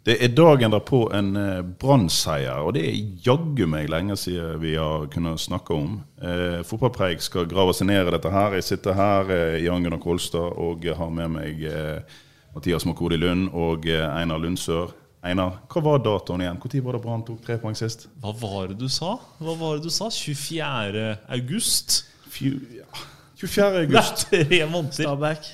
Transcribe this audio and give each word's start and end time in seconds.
Det 0.00 0.14
er 0.24 0.30
dagen 0.32 0.72
derpå 0.72 1.02
en 1.12 1.34
eh, 1.36 1.58
Brann-seier, 1.60 2.62
og 2.64 2.72
det 2.72 2.86
er 2.88 3.00
jaggu 3.26 3.66
meg 3.68 3.90
lenge 3.92 4.14
siden 4.16 4.56
vi 4.62 4.72
har 4.80 5.04
kunnet 5.12 5.42
snakke 5.42 5.76
om. 5.76 5.98
Eh, 6.24 6.62
Fotballpreik 6.64 7.20
skal 7.20 7.48
grave 7.50 7.74
seg 7.76 7.90
ned 7.90 8.08
i 8.08 8.14
dette 8.14 8.32
her. 8.32 8.56
Jeg 8.56 8.64
sitter 8.64 8.96
her 8.96 9.32
eh, 9.34 9.58
i 9.60 9.68
Gunnar 9.68 10.00
Kolstad 10.00 10.56
og 10.56 10.86
har 10.96 11.12
med 11.12 11.34
meg 11.34 11.60
eh, 11.68 12.16
Mathias 12.54 12.88
Makodi 12.88 13.18
Lund 13.20 13.50
og 13.52 13.84
eh, 13.92 14.06
Einar 14.08 14.40
Lundsør. 14.40 14.94
Einar, 15.20 15.58
hva 15.68 15.82
var 15.84 16.00
datoen 16.00 16.46
igjen? 16.46 16.56
Når 16.64 16.80
var 16.86 16.96
det 16.96 17.02
Brann 17.04 17.24
tok 17.28 17.42
tre 17.44 17.58
poeng 17.60 17.76
sist? 17.76 18.06
Hva 18.24 18.32
var 18.40 18.70
det 18.70 18.78
du 18.80 18.88
sa? 18.88 19.18
Hva 19.36 19.52
var 19.60 19.76
det 19.76 19.90
du 19.90 19.92
sa? 19.92 20.08
24. 20.08 21.10
august? 21.36 22.06
Fju, 22.32 22.54
ja. 22.78 22.88
24. 23.36 23.84
august. 23.84 24.30
Det 24.32 24.46
er 24.46 24.48
tre 24.48 24.62
måneder. 24.64 25.04
Stabæk. 25.04 25.50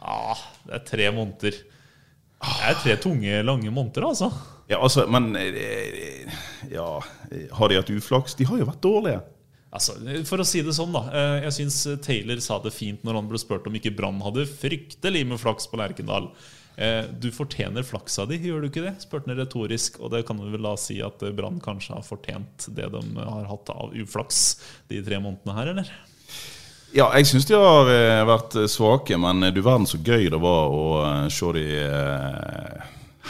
Ja, 0.00 0.38
det 0.64 0.78
er 0.78 0.88
tre 0.88 1.12
måneder. 1.12 1.60
Det 2.40 2.70
er 2.70 2.78
tre 2.80 2.94
tunge, 3.02 3.42
lange 3.44 3.70
måneder, 3.74 4.06
altså. 4.08 4.30
Ja, 4.70 4.78
altså, 4.80 5.04
men 5.10 5.32
eh, 5.36 6.30
Ja, 6.72 7.00
har 7.58 7.68
de 7.72 7.76
hatt 7.80 7.90
uflaks? 7.92 8.36
De 8.38 8.46
har 8.48 8.60
jo 8.62 8.68
vært 8.68 8.80
dårlige. 8.84 9.20
Altså, 9.70 9.94
For 10.26 10.42
å 10.42 10.46
si 10.48 10.62
det 10.66 10.72
sånn, 10.74 10.94
da. 10.94 11.02
eh, 11.14 11.44
Jeg 11.44 11.56
syns 11.58 11.76
Taylor 12.02 12.40
sa 12.42 12.58
det 12.64 12.72
fint 12.74 13.04
når 13.06 13.20
han 13.20 13.28
ble 13.30 13.38
spurt 13.42 13.68
om 13.70 13.76
ikke 13.78 13.92
Brann 13.98 14.22
hadde 14.24 14.46
fryktelig 14.50 15.26
med 15.30 15.38
flaks 15.42 15.68
på 15.70 15.78
Lerkendal. 15.82 16.30
Eh, 16.80 17.04
Du 17.22 17.28
fortjener 17.34 17.84
flaksa 17.86 18.24
di, 18.30 18.38
gjør 18.40 18.64
du 18.64 18.70
ikke 18.70 18.86
det? 18.88 18.94
spurte 19.04 19.28
han 19.30 19.38
retorisk. 19.38 20.00
Og 20.00 20.10
det 20.14 20.24
kan 20.26 20.40
du 20.40 20.48
vel 20.50 20.64
da 20.64 20.76
si 20.80 21.00
at 21.04 21.20
Brann 21.36 21.60
kanskje 21.62 21.98
har 21.98 22.06
fortjent 22.06 22.70
det 22.74 22.88
de 22.94 23.02
har 23.20 23.50
hatt 23.52 23.70
av 23.74 23.92
uflaks 23.94 24.40
de 24.88 25.02
tre 25.06 25.20
månedene 25.20 25.58
her, 25.60 25.74
eller? 25.74 25.92
Ja, 26.90 27.06
jeg 27.14 27.28
syns 27.30 27.46
de 27.46 27.58
har 27.58 27.90
eh, 27.92 28.20
vært 28.26 28.56
eh, 28.58 28.70
svake, 28.70 29.18
men 29.20 29.44
eh, 29.46 29.52
du 29.54 29.60
verden 29.62 29.86
så 29.86 30.00
gøy 30.02 30.26
det 30.32 30.40
var 30.42 30.72
å 30.74 30.86
se 31.30 31.52
de 31.54 31.66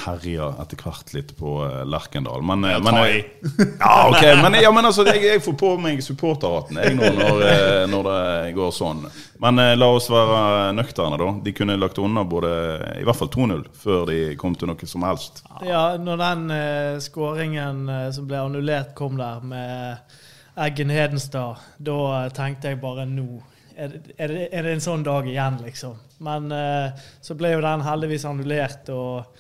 herje 0.00 0.47
etter 0.62 0.80
hvert 0.80 1.11
litt 1.12 1.34
på 1.36 1.58
Lerkendal. 1.84 2.41
Men, 2.47 2.64
jeg 2.64 2.78
Ja, 2.78 2.80
men 2.86 2.98
eh, 3.02 3.19
ja, 3.83 3.97
okay, 4.08 4.33
men, 4.41 4.56
ja, 4.62 4.70
men 4.72 4.89
altså, 4.89 5.05
jeg, 5.11 5.20
jeg 5.27 5.42
får 5.44 5.58
på 5.61 5.75
meg 5.83 6.00
supporterhatten 6.05 6.80
jeg 6.80 6.97
nå 6.97 7.11
når, 7.19 7.44
når 7.92 8.08
det 8.08 8.55
går 8.56 8.72
sånn. 8.72 9.05
Men 9.44 9.61
la 9.77 9.91
oss 9.92 10.08
være 10.12 10.72
nøkterne, 10.78 11.20
da. 11.20 11.28
De 11.45 11.55
kunne 11.56 11.77
lagt 11.77 12.00
unna 12.00 12.24
både 12.24 12.55
i 12.97 13.05
hvert 13.05 13.20
fall 13.20 13.33
2-0 13.34 13.67
før 13.83 14.08
de 14.08 14.19
kom 14.41 14.56
til 14.56 14.72
noe 14.72 14.89
som 14.89 15.05
helst. 15.05 15.45
Ja, 15.69 15.84
når 16.00 16.24
den 16.24 16.48
uh, 16.55 16.97
skåringen 17.05 17.84
uh, 17.92 18.08
som 18.14 18.28
ble 18.30 18.41
annullert, 18.41 18.95
kom 18.97 19.20
der 19.20 19.45
med 19.45 20.17
Eggen 20.59 20.91
Hedenstad, 20.91 21.61
da 21.79 22.29
tenkte 22.34 22.73
jeg 22.73 22.81
bare 22.83 23.06
nå 23.09 23.41
er 23.81 23.89
det, 23.89 24.15
er, 24.19 24.29
det, 24.29 24.48
er 24.53 24.67
det 24.67 24.73
en 24.75 24.83
sånn 24.84 25.05
dag 25.07 25.29
igjen, 25.29 25.57
liksom? 25.65 25.95
Men 26.27 26.51
eh, 26.53 27.05
så 27.25 27.37
ble 27.39 27.55
jo 27.55 27.62
den 27.65 27.84
heldigvis 27.87 28.27
annullert, 28.29 28.91
og 28.92 29.31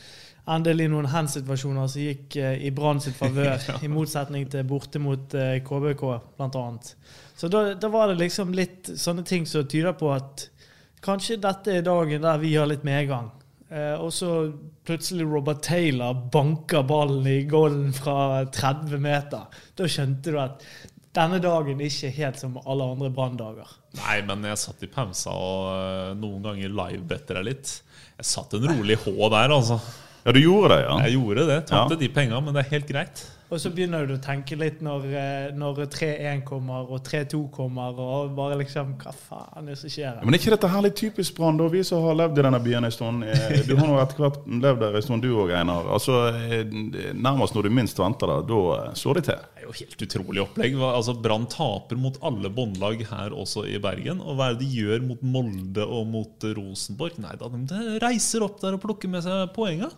endelig 0.50 0.86
noen 0.90 1.08
hands-situasjoner 1.12 1.90
som 1.90 2.04
gikk 2.06 2.38
eh, 2.40 2.54
i 2.64 2.70
Brann 2.74 3.02
sitt 3.04 3.18
favør, 3.18 3.60
i 3.84 3.90
motsetning 3.92 4.46
til 4.50 4.64
borte 4.68 5.02
mot 5.02 5.36
eh, 5.36 5.58
KBK, 5.66 6.06
annet. 6.46 6.94
Så 7.36 7.50
da, 7.52 7.66
da 7.74 7.90
var 7.92 8.08
det 8.10 8.20
liksom 8.22 8.54
litt 8.56 8.88
sånne 8.96 9.26
ting 9.28 9.44
som 9.48 9.68
tyder 9.68 9.96
på 9.98 10.12
at 10.14 10.46
kanskje 11.04 11.40
dette 11.40 11.76
er 11.78 11.84
dagen 11.84 12.24
der 12.24 12.40
vi 12.40 12.54
har 12.56 12.68
litt 12.70 12.86
medgang. 12.86 13.30
Eh, 13.70 13.94
og 13.94 14.10
så 14.14 14.50
plutselig 14.86 15.28
Robert 15.28 15.62
Taylor 15.62 16.16
banker 16.32 16.82
ballen 16.86 17.28
i 17.30 17.42
golden 17.48 17.92
fra 17.94 18.46
30 18.50 19.04
meter. 19.04 19.60
Da 19.78 19.88
skjønte 19.88 20.32
du 20.32 20.40
at 20.42 20.64
denne 21.16 21.40
dagen 21.42 21.80
ikke 21.82 22.10
helt 22.14 22.38
som 22.38 22.54
alle 22.64 22.84
andre 22.92 23.08
branndager. 23.14 23.70
Nei, 23.98 24.20
men 24.28 24.44
jeg 24.46 24.60
satt 24.62 24.84
i 24.86 24.90
pausa 24.90 25.32
og 25.34 25.64
eh, 25.74 26.12
noen 26.20 26.42
ganger 26.44 26.70
live-better 26.70 27.40
jeg 27.40 27.48
litt. 27.48 27.72
Jeg 28.20 28.28
satt 28.30 28.54
en 28.58 28.68
rolig 28.70 28.98
H 29.02 29.10
der, 29.32 29.50
altså. 29.56 29.80
Ja, 30.24 30.32
du 30.36 30.40
gjorde 30.42 30.76
det, 30.76 30.82
ja? 30.84 30.96
Jeg 31.08 31.16
gjorde 31.16 31.46
det. 31.48 31.58
Tapte 31.70 31.96
Ja. 31.96 32.00
de 32.04 32.08
penga, 32.14 32.40
men 32.44 32.54
det 32.54 32.62
er 32.66 32.70
helt 32.76 32.86
greit. 32.92 33.22
Og 33.50 33.58
så 33.58 33.70
begynner 33.74 34.06
du 34.06 34.12
å 34.14 34.20
tenke 34.22 34.54
litt 34.54 34.78
når, 34.84 35.06
eh, 35.10 35.46
når 35.58 35.80
3-1 35.90 36.44
kommer 36.46 36.86
og 36.86 37.00
3-2 37.06 37.40
kommer, 37.50 37.96
og 37.98 38.34
bare 38.36 38.58
liksom 38.60 38.92
Hva 39.00 39.10
faen 39.10 39.64
er 39.64 39.72
det 39.72 39.78
som 39.80 39.90
skjer 39.90 40.06
her? 40.12 40.20
Men 40.22 40.36
er 40.36 40.38
ikke 40.38 40.52
dette 40.54 40.70
her 40.70 40.84
litt 40.86 40.98
typisk 41.00 41.34
Brann, 41.38 41.58
da? 41.58 41.66
Vi 41.72 41.82
som 41.86 42.04
har 42.04 42.18
levd 42.20 42.38
i 42.38 42.44
denne 42.46 42.60
byen 42.62 42.86
en 42.86 42.94
stund. 42.94 43.24
Eh, 43.26 43.62
Du 43.70 43.74
har 43.78 43.88
nå 43.90 43.96
etter 44.02 44.22
hvert 44.22 44.38
levd 44.46 44.84
der 44.84 44.98
en 45.00 45.06
stund, 45.06 45.26
du 45.26 45.34
òg, 45.34 45.50
Einar. 45.58 45.88
Altså, 45.96 46.20
eh, 46.30 46.62
nærmest 47.14 47.56
når 47.56 47.66
du 47.66 47.74
minst 47.74 47.98
venter 47.98 48.30
det, 48.30 48.38
da 48.52 48.60
slår 48.98 49.18
de 49.18 49.24
til. 49.30 49.40
Det 49.50 49.64
er 49.64 49.66
jo 49.66 49.74
helt 49.80 50.04
utrolig 50.06 50.44
opplegg. 50.44 50.76
Altså, 50.90 51.16
Brann 51.26 51.48
taper 51.50 51.98
mot 51.98 52.20
alle 52.22 52.52
båndlag 52.54 53.02
her 53.10 53.34
også 53.34 53.64
i 53.66 53.80
Bergen. 53.82 54.22
Og 54.22 54.38
hva 54.38 54.50
er 54.50 54.54
det 54.58 54.68
de 54.68 54.84
gjør 54.84 55.02
mot 55.08 55.26
Molde 55.26 55.86
og 55.86 56.06
mot 56.12 56.46
Rosenborg? 56.60 57.18
Nei 57.26 57.34
da, 57.40 57.50
de 57.50 57.98
reiser 58.02 58.46
opp 58.46 58.62
der 58.62 58.78
og 58.78 58.84
plukker 58.86 59.10
med 59.10 59.26
seg 59.26 59.50
poenga. 59.58 59.90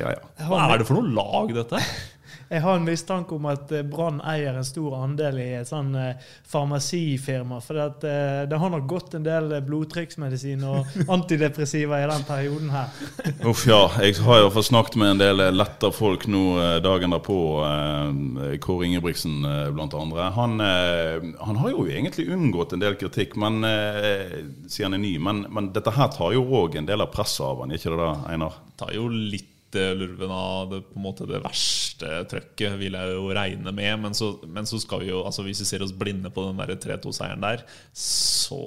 Ja, 0.00 0.12
ja. 0.16 0.46
Hva 0.48 0.66
er 0.72 0.82
det 0.82 0.88
for 0.90 1.00
noe 1.00 1.14
lag, 1.16 1.54
dette? 1.56 1.80
Jeg 2.46 2.62
har 2.62 2.76
en 2.78 2.84
mistanke 2.86 3.34
om 3.34 3.46
at 3.50 3.72
eh, 3.74 3.82
Brann 3.82 4.20
eier 4.22 4.54
en 4.54 4.66
stor 4.66 4.92
andel 5.00 5.40
i 5.42 5.46
et 5.58 5.66
sånn 5.66 5.88
eh, 5.98 6.20
farmasifirma. 6.46 7.58
For 7.64 7.80
at, 7.82 8.04
eh, 8.06 8.44
det 8.46 8.60
har 8.62 8.70
nok 8.70 8.84
gått 8.86 9.16
en 9.18 9.24
del 9.26 9.50
blodtrykksmedisin 9.66 10.62
og 10.68 10.92
antidepressiva 11.16 11.98
i 11.98 12.06
den 12.06 12.26
perioden 12.28 12.70
her. 12.70 12.92
Uff, 13.50 13.64
ja. 13.66 13.80
Jeg 13.98 14.20
har 14.22 14.38
i 14.38 14.44
hvert 14.44 14.54
fall 14.54 14.68
snakket 14.68 14.98
med 15.02 15.16
en 15.16 15.22
del 15.24 15.42
letta 15.56 15.90
folk 15.94 16.28
nå 16.30 16.44
dagen 16.86 17.16
derpå. 17.16 17.38
eh, 17.66 18.54
Kåre 18.62 18.86
Ingebrigtsen 18.92 19.42
blant 19.74 19.98
andre. 19.98 20.30
Han, 20.38 20.62
han 20.62 21.60
har 21.64 21.74
jo 21.74 21.88
egentlig 21.90 22.28
unngått 22.30 22.76
en 22.76 22.84
del 22.84 22.94
kritikk, 23.00 23.34
men, 23.42 23.58
eh, 23.66 24.38
siden 24.70 24.92
han 24.92 25.00
er 25.00 25.02
ny. 25.02 25.16
Men, 25.18 25.42
men 25.50 25.72
dette 25.74 25.98
her 25.98 26.14
tar 26.14 26.38
jo 26.38 26.46
òg 26.62 26.78
en 26.78 26.86
del 26.86 27.02
av 27.02 27.10
presset 27.10 27.42
av 27.48 27.64
han, 27.64 27.74
ikke 27.74 27.90
det 27.90 28.00
da, 28.04 28.14
Einar? 28.30 28.62
tar 28.78 28.94
jo 28.94 29.10
litt 29.10 29.50
lurven 29.74 30.30
av 30.30 30.70
det, 30.70 30.80
på 30.86 30.98
en 31.00 31.04
måte 31.04 31.26
det 31.28 31.42
verste 31.44 32.22
trøkket, 32.30 32.76
vil 32.78 32.94
jeg 32.94 33.14
jo 33.16 33.30
regne 33.34 33.72
med. 33.74 33.92
Men 34.04 34.14
så, 34.16 34.32
men 34.46 34.68
så 34.68 34.78
skal 34.82 35.02
vi 35.02 35.10
jo, 35.10 35.24
altså 35.26 35.42
hvis 35.46 35.64
vi 35.64 35.68
ser 35.68 35.84
oss 35.86 35.94
blinde 35.96 36.30
på 36.30 36.44
den 36.46 36.60
der 36.62 36.76
3-2-seieren 36.76 37.42
der, 37.42 37.64
så 37.96 38.60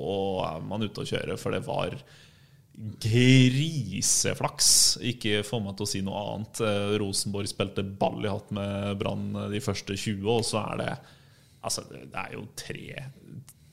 er 0.48 0.66
man 0.66 0.84
ute 0.84 1.06
å 1.06 1.10
kjøre. 1.10 1.38
For 1.40 1.56
det 1.56 1.64
var 1.68 1.96
griseflaks. 3.04 4.72
Ikke 5.12 5.44
få 5.48 5.60
meg 5.64 5.76
til 5.78 5.86
å 5.88 5.92
si 5.92 6.04
noe 6.06 6.26
annet. 6.34 6.62
Eh, 6.64 6.98
Rosenborg 7.02 7.52
spilte 7.52 7.84
ball 7.84 8.24
i 8.24 8.32
hatt 8.32 8.52
med 8.56 9.00
Brann 9.02 9.32
de 9.52 9.64
første 9.64 9.98
20, 10.00 10.28
og 10.28 10.46
så 10.48 10.66
er 10.74 10.84
det 10.84 10.92
Altså, 11.60 11.82
det 11.92 12.16
er 12.16 12.38
jo 12.38 12.46
tre, 12.56 13.02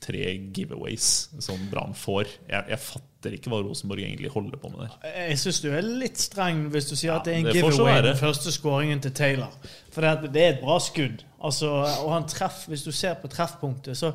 tre 0.02 0.22
giveaways 0.50 1.10
som 1.38 1.68
Brann 1.70 1.94
får. 1.94 2.26
Jeg, 2.50 2.64
jeg 2.72 2.82
fatter 2.82 3.15
ikke 3.34 3.50
hva 3.50 3.62
Rosenborg 3.64 3.98
egentlig 4.04 4.30
holder 4.30 4.56
på 4.62 4.68
med 4.70 4.80
der. 4.86 5.10
Jeg 5.28 5.38
syns 5.38 5.60
du 5.60 5.68
er 5.72 5.82
litt 5.82 6.16
streng 6.18 6.68
hvis 6.70 6.88
du 6.90 6.94
sier 6.96 7.12
Ja, 7.12 7.16
at 7.18 7.24
det 7.24 7.34
er 7.34 7.38
en 7.38 7.44
det 7.44 7.54
giveaway 7.54 8.02
den 8.02 8.16
første 8.16 8.52
skåringen 8.52 9.00
til 9.02 9.10
Taylor. 9.12 9.50
For 9.90 10.00
det, 10.02 10.36
er- 10.36 10.54
et 10.54 10.60
bra 10.62 10.78
skudd. 10.78 11.24
Altså, 11.42 11.68
og 12.04 12.12
han 12.12 12.24
treff, 12.26 12.66
hvis 12.68 12.82
du 12.84 12.92
ser 12.92 13.14
på 13.14 13.28
treffpunktet, 13.28 13.96
så, 13.96 14.12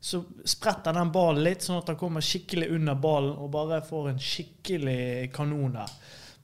så 0.00 0.22
spretter 0.44 0.92
den 0.96 1.10
ballen 1.12 1.42
litt, 1.44 1.62
sånn 1.62 1.78
at 1.78 1.88
han 1.88 1.96
kommer 1.96 2.20
skikkelig 2.20 2.70
under 2.74 2.94
ballen 2.94 3.36
og 3.36 3.50
bare 3.50 3.80
får 3.82 4.08
en 4.10 4.18
skikkelig 4.18 5.30
kanon 5.32 5.72
der. 5.72 5.90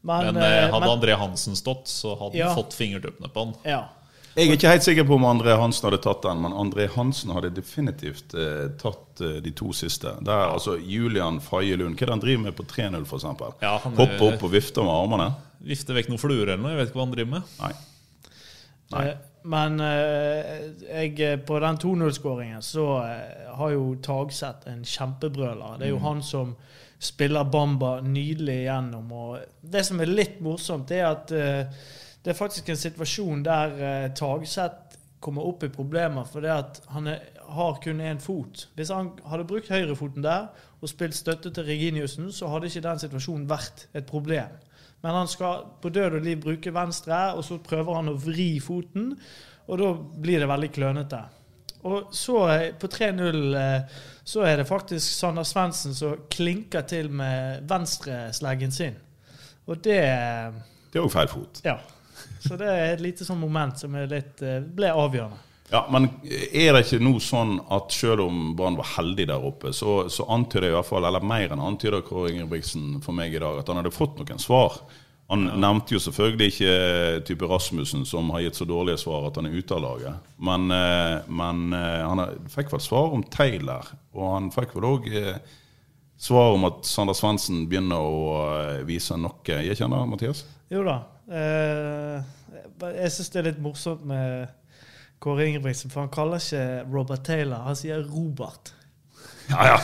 Men, 0.07 0.35
Men, 0.35 0.37
eh, 0.43 0.65
eh, 0.65 0.71
hadde 0.71 0.81
men- 0.87 0.99
André 0.99 1.17
Hansen 1.19 1.57
stått, 1.57 1.89
så 1.89 2.15
hadde 2.19 2.37
Ja. 2.39 2.49
han 2.53 2.57
fått 2.63 2.75
fingertuppene 2.75 3.29
på 3.33 3.45
han. 3.45 3.55
ja. 3.65 3.89
Jeg 4.37 4.51
er 4.51 4.57
ikke 4.59 4.69
helt 4.75 4.85
sikker 4.85 5.07
på 5.09 5.17
om 5.17 5.25
André 5.25 5.55
Hansen 5.57 5.87
hadde 5.89 6.03
tatt 6.05 6.21
den, 6.27 6.43
men 6.45 6.53
André 6.53 6.87
Hansen 6.93 7.31
hadde 7.33 7.49
definitivt 7.57 8.35
eh, 8.37 8.67
tatt 8.81 9.23
eh, 9.25 9.39
de 9.41 9.53
to 9.57 9.71
siste. 9.73 10.13
Det 10.21 10.33
er 10.35 10.51
altså 10.53 10.75
Julian 10.77 11.39
Faye 11.41 11.79
Lund. 11.81 11.97
Hva 11.97 12.05
er 12.05 12.11
det 12.11 12.17
han 12.19 12.25
driver 12.27 12.43
med 12.45 12.57
på 12.59 12.67
3-0, 12.69 13.07
f.eks.? 13.09 13.25
Ja, 13.65 13.79
han 13.81 13.95
er- 13.95 14.03
Hopper 14.03 14.27
opp 14.35 14.45
og 14.45 14.53
vifter 14.53 14.85
med 14.85 14.93
armene? 14.93 15.31
Vifter 15.67 15.97
vekk 15.97 16.11
noen 16.13 16.21
fluer 16.21 16.45
eller 16.53 16.61
noe. 16.67 16.75
Jeg 16.75 16.83
vet 16.83 16.91
ikke 16.93 17.01
hva 17.01 17.07
han 17.07 17.17
driver 17.17 17.33
med. 17.39 17.57
Nei. 17.63 17.73
Nei. 18.93 19.07
Eh, 19.15 19.17
Men 19.47 19.81
eh, 19.81 20.55
jeg, 20.91 21.13
eh, 21.23 21.37
på 21.47 21.61
den 21.63 21.77
2-0-skåringen 21.79 22.63
så 22.67 22.87
eh, 23.07 23.53
har 23.57 23.71
jo 23.73 23.93
Tagseth 24.03 24.67
en 24.73 24.81
kjempebrøler. 24.85 25.77
Det 25.79 25.87
er 25.87 25.93
jo 25.95 26.01
han 26.03 26.21
som 26.27 26.57
spiller 26.99 27.45
Bamba 27.49 28.01
nydelig 28.03 28.65
igjennom. 28.67 29.07
Og 29.15 29.39
det 29.63 29.85
som 29.87 30.01
er 30.03 30.11
litt 30.11 30.41
morsomt, 30.43 30.91
er 30.91 31.07
at 31.13 31.31
eh, 31.33 31.87
det 32.27 32.33
er 32.33 32.39
faktisk 32.41 32.69
en 32.73 32.79
situasjon 32.81 33.43
der 33.47 33.75
eh, 33.79 34.05
Tagseth 34.19 34.97
kommer 35.23 35.47
opp 35.47 35.63
i 35.63 35.69
problemer. 35.71 36.25
fordi 36.27 36.49
at 36.51 36.81
han 36.91 37.07
er, 37.07 37.21
har 37.55 37.79
kun 37.83 38.01
én 38.03 38.19
fot. 38.19 38.67
Hvis 38.75 38.91
han 38.91 39.13
hadde 39.31 39.47
brukt 39.47 39.71
høyrefoten 39.71 40.27
der 40.27 40.49
og 40.81 40.91
spilt 40.91 41.15
støtte 41.15 41.53
til 41.55 41.65
Reginiussen, 41.71 42.33
så 42.33 42.51
hadde 42.51 42.67
ikke 42.67 42.83
den 42.83 42.99
situasjonen 42.99 43.47
vært 43.49 43.87
et 43.95 44.11
problem. 44.11 44.59
Men 45.03 45.15
han 45.21 45.31
skal 45.31 45.71
på 45.83 45.89
død 45.89 46.19
og 46.19 46.27
liv 46.27 46.43
bruke 46.43 46.75
venstre, 46.75 47.33
og 47.39 47.45
så 47.45 47.63
prøver 47.63 47.95
han 47.95 48.11
å 48.11 48.19
vri 48.19 48.59
foten, 48.59 49.13
og 49.69 49.79
da 49.79 49.95
blir 49.95 50.43
det 50.43 50.51
veldig 50.51 50.75
klønete. 50.75 51.25
Og 51.87 52.11
så, 52.11 52.49
eh, 52.51 52.73
på 52.75 52.91
3-0, 52.91 53.55
eh, 53.55 53.99
så 54.25 54.43
er 54.43 54.57
det 54.57 54.67
faktisk 54.67 55.15
Sander 55.15 55.47
Svendsen 55.47 55.95
som 55.95 56.27
klinker 56.29 56.83
til 56.83 57.09
med 57.09 57.63
venstresleggen 57.71 58.73
sin. 58.73 58.97
Og 59.67 59.77
det 59.77 60.03
Det 60.91 60.99
er 60.99 61.07
òg 61.07 61.13
feil 61.13 61.29
fot. 61.29 61.61
Ja. 61.65 61.79
Så 62.43 62.57
det 62.61 62.69
er 62.69 62.93
et 62.93 63.03
lite 63.05 63.27
sånn 63.27 63.41
moment 63.41 63.79
som 63.81 63.95
litt, 63.97 64.43
eh, 64.43 64.61
ble 64.61 64.93
avgjørende. 64.93 65.43
Ja, 65.71 65.81
Men 65.91 66.05
er 66.31 66.77
det 66.77 66.85
ikke 66.85 67.03
nå 67.03 67.17
sånn 67.19 67.57
at 67.75 67.91
selv 67.91 68.29
om 68.29 68.53
Brann 68.55 68.77
var 68.79 68.87
heldig 68.97 69.27
der 69.33 69.43
oppe, 69.43 69.73
så, 69.75 70.05
så 70.13 70.29
antyder 70.31 70.69
i 70.69 70.77
hvert 70.77 70.87
fall, 70.87 71.03
eller 71.09 71.25
mer 71.27 71.51
enn 71.51 71.63
antyder 71.63 72.05
Kåre 72.07 72.31
Ingebrigtsen 72.31 73.01
for 73.03 73.17
meg 73.19 73.35
i 73.35 73.43
dag, 73.43 73.59
at 73.59 73.73
han 73.73 73.81
hadde 73.81 73.95
fått 73.95 74.21
noen 74.21 74.39
svar. 74.39 74.79
Han 75.27 75.49
nevnte 75.59 75.97
jo 75.97 75.99
selvfølgelig 76.05 76.53
ikke 76.53 76.75
type 77.27 77.49
Rasmussen, 77.51 78.05
som 78.07 78.31
har 78.31 78.45
gitt 78.45 78.61
så 78.61 78.69
dårlige 78.69 79.03
svar 79.03 79.27
at 79.27 79.41
han 79.41 79.51
er 79.51 79.59
ute 79.59 79.75
av 79.75 79.83
laget. 79.83 80.31
Men, 80.39 80.71
eh, 80.71 81.27
men 81.27 81.67
eh, 81.75 82.07
han 82.07 82.23
fikk 82.53 82.71
vel 82.77 82.85
svar 82.85 83.11
om 83.17 83.27
Taylor, 83.27 83.91
og 84.15 84.35
han 84.37 84.53
fikk 84.55 84.79
vel 84.79 84.93
òg 84.93 85.11
svar 86.17 86.55
om 86.55 86.65
at 86.69 86.87
Sander 86.89 87.17
Svendsen 87.17 87.67
begynner 87.69 88.01
å 88.01 88.39
eh, 88.47 88.81
vise 88.89 89.17
noe. 89.21 89.59
Han 89.59 89.97
det, 89.97 90.07
Mathias? 90.15 90.45
Jo 90.73 90.85
da. 90.87 91.01
Eh, 91.27 92.23
jeg 93.03 93.13
syns 93.15 93.31
det 93.35 93.41
er 93.41 93.49
litt 93.51 93.61
morsomt 93.63 94.05
med 94.07 94.47
Kåre 95.23 95.47
Ingebrigtsen, 95.49 95.91
for 95.91 96.05
han 96.05 96.13
kaller 96.13 96.43
ikke 96.43 96.65
Robert 96.93 97.25
Taylor, 97.27 97.65
han 97.67 97.79
sier 97.79 98.03
Robert. 98.07 98.73
Ja, 99.51 99.65
ja. 99.73 99.77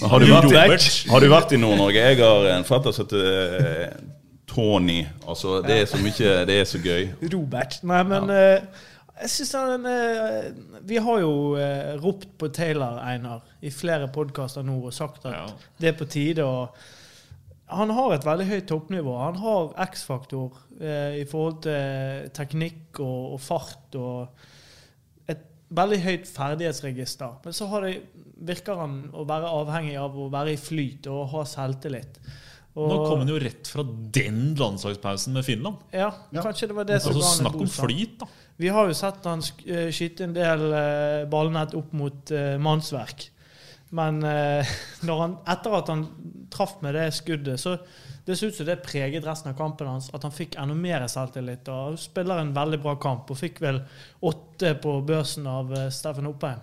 Men 0.00 0.10
Har 0.10 0.20
du 0.24 0.26
vært 0.32 0.88
har 1.12 1.20
du 1.20 1.28
vært 1.30 1.52
i 1.52 1.60
Nord-Norge? 1.60 2.00
Jeg 2.12 2.18
har 2.22 2.46
en 2.54 2.64
fetter 2.68 2.94
som 2.96 3.06
heter 3.06 3.26
eh, 3.58 3.90
Tony. 4.48 5.02
Altså, 5.28 5.60
det 5.64 5.82
er 5.82 5.86
så 5.88 6.00
mye 6.00 6.32
Det 6.48 6.56
er 6.60 6.64
så 6.68 6.80
gøy. 6.82 7.06
Robert. 7.32 7.78
Nei, 7.88 8.00
men 8.08 8.32
eh, 8.32 8.64
jeg 9.22 9.30
syns 9.36 9.52
han 9.56 9.86
eh, 9.88 10.48
Vi 10.88 10.96
har 11.04 11.20
jo 11.22 11.34
ropt 12.02 12.32
på 12.40 12.48
Taylor, 12.56 12.98
Einar, 13.04 13.44
i 13.62 13.70
flere 13.72 14.08
podkaster 14.12 14.64
nå 14.66 14.80
og 14.88 14.96
sagt 14.96 15.24
at 15.28 15.36
Ja. 15.36 15.46
det 15.80 15.92
er 15.92 15.98
på 16.00 16.08
tide 16.10 16.44
å 16.48 16.66
Han 17.78 17.92
har 17.96 18.14
et 18.14 18.26
veldig 18.26 18.48
høyt 18.48 18.68
toppnivå. 18.70 19.14
Han 19.20 19.38
har 19.42 19.72
X-faktor 19.88 20.58
eh, 20.80 21.20
i 21.22 21.24
forhold 21.28 21.62
til 21.66 22.28
teknikk 22.36 23.00
og, 23.04 23.34
og 23.36 23.42
fart 23.42 23.98
og 24.00 25.32
et 25.32 25.42
veldig 25.72 26.00
høyt 26.04 26.30
ferdighetsregister. 26.30 27.40
Men 27.44 27.56
så 27.56 27.68
har 27.72 27.88
det, 27.88 27.96
virker 28.42 28.80
han 28.82 29.02
å 29.16 29.26
være 29.28 29.52
avhengig 29.62 29.98
av 30.00 30.16
å 30.18 30.30
være 30.32 30.56
i 30.56 30.60
flyt 30.60 31.08
og 31.12 31.28
ha 31.34 31.44
selvtillit. 31.48 32.20
Og, 32.72 32.88
Nå 32.88 33.00
kom 33.04 33.20
han 33.20 33.28
jo 33.28 33.36
rett 33.40 33.68
fra 33.68 33.82
den 33.84 34.54
landslagspausen 34.56 35.34
med 35.36 35.44
Finland. 35.44 35.82
ja, 35.92 36.08
kanskje 36.32 36.70
det 36.70 36.76
var 36.78 36.86
det 36.88 37.02
som 37.04 37.12
Altså 37.12 37.26
han 37.26 37.32
en 37.32 37.40
Snakk 37.42 37.58
om 37.60 37.68
flyt, 37.68 38.14
da. 38.22 38.28
Vi 38.62 38.70
har 38.72 38.88
jo 38.88 38.96
sett 38.96 39.28
han 39.28 39.42
eh, 39.66 39.90
skyte 39.92 40.24
en 40.24 40.32
del 40.36 40.64
eh, 40.78 41.24
ballnett 41.28 41.76
opp 41.76 41.92
mot 41.96 42.32
eh, 42.32 42.56
mannsverk. 42.62 43.26
Men 43.92 44.22
eh, 44.24 44.72
han, 45.08 45.36
etter 45.48 45.76
at 45.78 45.92
han 45.92 46.06
traff 46.52 46.78
med 46.80 46.96
det 46.96 47.10
skuddet, 47.16 47.60
så 47.60 47.76
det 48.24 48.36
så 48.36 48.46
ut 48.46 48.56
som 48.56 48.66
det 48.66 48.76
preget 48.86 49.26
resten 49.26 49.50
av 49.50 49.56
kampen 49.58 49.86
hans. 49.86 50.10
At 50.14 50.22
han 50.22 50.34
fikk 50.34 50.56
enda 50.60 50.76
mer 50.78 51.06
selvtillit. 51.10 51.68
Og 51.68 51.98
spiller 51.98 52.38
en 52.38 52.52
veldig 52.54 52.78
bra 52.84 52.94
kamp, 53.02 53.30
og 53.30 53.38
fikk 53.38 53.58
vel 53.64 53.80
åtte 54.22 54.76
på 54.82 55.00
børsen 55.06 55.48
av 55.50 55.72
eh, 55.74 55.88
Steffen 55.92 56.30
Oppheim. 56.30 56.62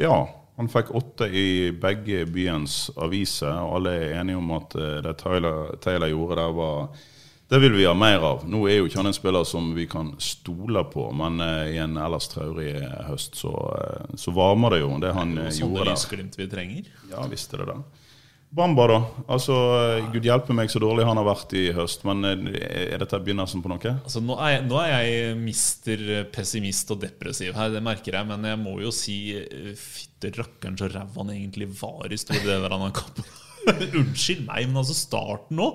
Ja, 0.00 0.22
han 0.56 0.70
fikk 0.70 0.94
åtte 0.96 1.26
i 1.26 1.72
begge 1.72 2.22
byens 2.30 2.84
aviser, 3.00 3.50
og 3.64 3.80
alle 3.80 3.96
er 3.98 4.18
enige 4.20 4.38
om 4.38 4.54
at 4.56 4.76
eh, 4.78 4.98
det 5.04 5.16
Taylor, 5.20 5.74
Taylor 5.82 6.12
gjorde 6.12 6.38
der, 6.38 6.54
var 6.60 7.06
Det 7.50 7.58
vil 7.58 7.72
vi 7.74 7.86
ha 7.88 7.94
mer 7.98 8.22
av. 8.22 8.44
Nå 8.46 8.60
er 8.70 8.76
jo 8.78 8.86
ikke 8.86 9.00
han 9.00 9.10
en 9.10 9.16
spiller 9.16 9.46
som 9.48 9.72
vi 9.74 9.88
kan 9.90 10.12
stole 10.22 10.84
på, 10.92 11.08
men 11.18 11.42
eh, 11.42 11.72
i 11.74 11.78
en 11.82 11.96
ellers 11.98 12.28
traurig 12.30 12.76
eh, 12.78 13.00
høst 13.08 13.40
så, 13.40 13.50
eh, 13.74 14.12
så 14.22 14.30
varmer 14.36 14.76
det 14.76 14.84
jo, 14.84 14.92
det 15.02 15.10
han 15.16 15.34
det 15.34 15.48
Sånne 15.56 15.64
gjorde 15.64 15.88
der. 15.88 15.96
lysglimt 15.96 16.38
vi 16.38 16.46
trenger. 16.52 16.92
Ja, 17.10 17.24
visst 17.32 17.56
er 17.56 17.64
det 17.64 17.72
det. 17.72 17.80
Bamba, 18.50 18.86
da. 18.90 18.98
Altså, 19.30 19.54
ja. 19.54 20.06
Gud 20.10 20.24
hjelpe 20.26 20.54
meg 20.54 20.70
så 20.72 20.80
dårlig 20.82 21.04
han 21.06 21.18
har 21.20 21.26
vært 21.26 21.52
i 21.58 21.68
høst, 21.74 22.02
men 22.06 22.26
eh, 22.26 22.92
er 22.94 23.02
dette 23.02 23.18
begynnelsen 23.22 23.62
på 23.62 23.70
noe? 23.70 23.92
Altså, 23.98 24.22
nå, 24.26 24.36
er 24.42 24.56
jeg, 24.56 24.64
nå 24.66 24.78
er 24.82 24.90
jeg 24.90 25.36
mister 25.38 26.02
pessimist 26.34 26.90
og 26.90 27.00
depressiv 27.04 27.54
her, 27.58 27.70
det 27.74 27.82
merker 27.86 28.18
jeg. 28.18 28.28
Men 28.30 28.46
jeg 28.46 28.58
må 28.62 28.76
jo 28.82 28.90
si 28.94 29.16
eh, 29.38 29.72
fytte 29.78 30.32
rakkeren 30.34 30.78
så 30.78 30.90
ræva 30.90 31.22
han 31.22 31.34
egentlig 31.34 31.70
var 31.78 32.10
i 32.10 32.18
store 32.18 32.42
deler 32.46 32.74
av 32.74 32.86
den 32.86 32.94
kampen. 32.98 33.34
Unnskyld 34.04 34.46
meg, 34.46 34.70
men 34.70 34.80
altså 34.82 34.98
starten 34.98 35.58
nå 35.58 35.72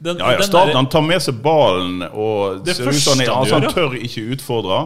den, 0.00 0.18
Ja, 0.18 0.32
ja, 0.32 0.42
Staten 0.42 0.76
Han 0.76 0.88
tar 0.88 1.04
med 1.04 1.22
seg 1.22 1.40
ballen 1.44 2.04
og 2.08 2.62
Det 2.64 2.76
ser 2.76 2.88
ut 2.88 2.96
som 2.96 3.18
han, 3.18 3.26
første 3.26 3.34
altså, 3.36 3.58
han 3.60 3.74
tør 3.74 3.96
ikke 4.00 4.24
utfordre. 4.36 4.78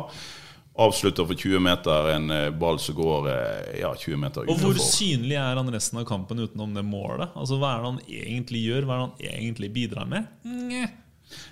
Avslutter 0.75 1.27
for 1.29 1.39
20 1.39 1.63
meter 1.63 2.09
en 2.17 2.31
eh, 2.35 2.49
ball 2.51 2.81
som 2.83 2.97
går 2.99 3.29
eh, 3.31 3.77
ja, 3.85 3.93
20 3.95 4.19
meter 4.19 4.43
utenfor. 4.43 4.57
Og 4.57 4.75
hvor 4.75 4.83
synlig 4.83 5.37
er 5.39 5.55
han 5.55 5.71
resten 5.71 6.01
av 6.03 6.09
kampen 6.09 6.43
utenom 6.43 6.75
det 6.75 6.83
målet? 6.83 7.31
Altså, 7.39 7.61
Hva 7.63 7.77
er 7.77 7.85
det 7.85 7.93
han 7.93 8.01
egentlig 8.11 8.65
gjør? 8.65 8.89
Hva 8.89 8.97
er 8.97 9.05
det 9.05 9.07
han 9.07 9.39
egentlig 9.39 9.71
bidrar 9.77 10.11
med? 10.11 10.27
Nye. 10.43 10.91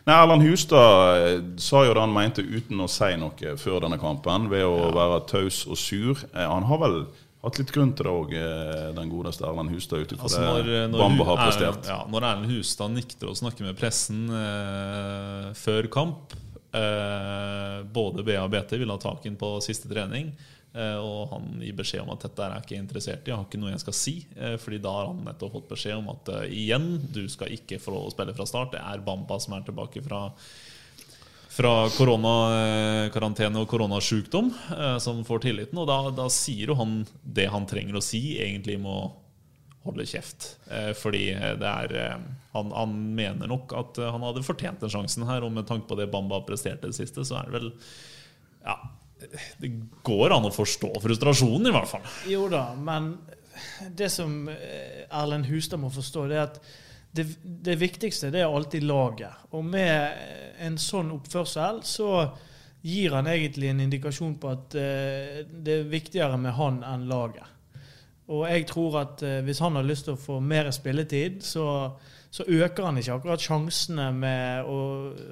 Nei, 0.06 0.17
Erland 0.17 0.43
Hustad 0.43 1.23
eh, 1.23 1.38
sa 1.62 1.85
jo 1.87 1.94
det 1.94 2.03
han 2.03 2.14
mente 2.14 2.43
uten 2.43 2.82
å 2.82 2.91
si 2.91 3.12
noe 3.19 3.55
før 3.62 3.85
denne 3.87 4.00
kampen, 4.03 4.50
ved 4.50 4.67
å 4.67 4.91
være 4.94 5.23
taus 5.31 5.62
og 5.70 5.79
sur. 5.79 6.26
Han 6.35 6.67
har 6.67 6.82
vel 6.82 7.05
hatt 7.42 7.58
litt 7.58 7.72
grunn 7.74 7.90
til 7.98 8.06
det 8.06 8.12
òg, 8.12 8.32
den 8.96 9.10
godeste 9.10 9.44
Erlend 9.48 9.72
Hustad, 9.74 10.04
ut 10.04 10.12
ifra 10.14 10.28
Altså 10.28 10.42
det 10.62 10.76
når, 10.92 11.00
Bamba 11.02 11.24
har 11.32 11.40
prestert. 11.42 11.88
ja, 11.90 11.98
når 12.12 12.28
Erlend 12.28 12.52
Hustad 12.52 12.94
nekter 12.94 13.30
å 13.32 13.34
snakke 13.38 13.66
med 13.66 13.76
pressen 13.80 14.24
eh, 14.30 15.52
før 15.58 15.88
kamp 15.92 16.36
eh, 16.74 17.82
Både 17.92 18.24
BA 18.26 18.40
og 18.44 18.50
BT 18.54 18.76
ville 18.80 18.94
ha 18.94 19.02
tak 19.02 19.26
inn 19.28 19.36
på 19.40 19.56
siste 19.64 19.90
trening. 19.90 20.32
eh, 20.74 20.96
og 20.96 21.28
han 21.34 21.48
gir 21.60 21.74
beskjed 21.76 22.00
om 22.06 22.14
at 22.14 22.22
dette 22.24 22.40
er 22.46 22.54
jeg 22.56 22.64
ikke 22.64 22.78
interessert 22.80 23.26
i. 23.26 23.30
Jeg 23.32 23.36
har 23.36 23.44
ikke 23.44 23.60
noe 23.60 23.74
jeg 23.74 23.82
skal 23.82 23.96
si. 23.98 24.14
eh, 24.38 24.54
fordi 24.56 24.78
da 24.80 24.92
har 24.96 25.10
han 25.10 25.24
nettopp 25.26 25.52
fått 25.58 25.68
beskjed 25.74 25.98
om 25.98 26.08
at 26.14 26.30
eh, 26.32 26.46
igjen, 26.62 26.86
du 27.12 27.26
skal 27.28 27.52
ikke 27.52 27.80
få 27.82 27.92
lov 27.96 28.06
å 28.08 28.14
spille 28.14 28.32
fra 28.38 28.46
start. 28.48 28.72
Det 28.76 28.80
er 28.80 29.04
Bamba 29.04 29.36
som 29.42 29.58
er 29.58 29.66
tilbake 29.66 30.00
fra 30.06 30.28
fra 31.52 31.72
koronakarantene 31.93 33.60
og 33.60 33.69
koronasjukdom 33.69 34.52
eh, 34.76 34.99
som 35.04 35.25
får 35.26 35.44
tilliten. 35.46 35.81
Og 35.82 35.88
da, 35.90 35.99
da 36.16 36.28
sier 36.32 36.72
jo 36.72 36.78
han 36.78 37.02
det 37.22 37.50
han 37.52 37.69
trenger 37.69 37.99
å 37.99 38.04
si, 38.04 38.38
egentlig 38.40 38.78
må 38.81 39.02
holde 39.84 40.06
kjeft. 40.08 40.54
Eh, 40.70 40.93
fordi 40.96 41.26
det 41.60 41.69
er 41.69 41.99
eh, 41.99 42.16
han, 42.52 42.72
han 42.76 42.96
mener 43.16 43.49
nok 43.50 43.72
at 43.76 44.00
eh, 44.00 44.10
han 44.12 44.25
hadde 44.26 44.44
fortjent 44.46 44.82
den 44.82 44.93
sjansen 44.93 45.26
her, 45.28 45.44
og 45.44 45.54
med 45.54 45.68
tanke 45.68 45.88
på 45.88 45.97
det 45.99 46.11
Bamba 46.12 46.42
presterte 46.47 46.90
det 46.90 46.99
siste, 46.99 47.25
så 47.28 47.40
er 47.40 47.49
det 47.49 47.59
vel 47.59 47.71
Ja, 48.62 48.76
det 49.62 49.71
går 50.06 50.35
an 50.35 50.49
å 50.49 50.54
forstå 50.54 50.92
frustrasjonen, 51.02 51.71
i 51.71 51.75
hvert 51.75 51.90
fall. 51.90 52.04
Jo 52.30 52.47
da, 52.52 52.71
men 52.76 53.14
det 53.97 54.11
som 54.12 54.47
eh, 54.52 55.04
Erlend 55.09 55.49
Hustad 55.49 55.80
må 55.80 55.92
forstå, 55.92 56.26
det 56.30 56.38
er 56.38 56.49
at 56.50 56.61
det, 57.12 57.26
det 57.42 57.76
viktigste 57.81 58.31
det 58.33 58.40
er 58.42 58.50
alltid 58.52 58.87
laget. 58.88 59.47
Og 59.52 59.64
med 59.64 60.57
en 60.62 60.78
sånn 60.81 61.12
oppførsel 61.12 61.83
så 61.85 62.09
gir 62.83 63.14
han 63.14 63.28
egentlig 63.31 63.71
en 63.71 63.83
indikasjon 63.85 64.38
på 64.42 64.52
at 64.52 64.76
eh, 64.78 65.42
det 65.47 65.76
er 65.76 65.90
viktigere 65.92 66.38
med 66.40 66.57
han 66.57 66.81
enn 66.87 67.07
laget. 67.11 67.47
Og 68.33 68.47
jeg 68.49 68.66
tror 68.71 68.99
at 69.02 69.23
eh, 69.26 69.40
hvis 69.45 69.61
han 69.62 69.76
har 69.78 69.87
lyst 69.87 70.09
til 70.09 70.16
å 70.16 70.23
få 70.23 70.40
mer 70.40 70.71
spilletid, 70.75 71.42
så, 71.47 71.66
så 72.31 72.47
øker 72.49 72.88
han 72.88 72.99
ikke 72.99 73.19
akkurat 73.19 73.45
sjansene 73.45 74.09
med 74.16 74.69
å, 74.69 74.78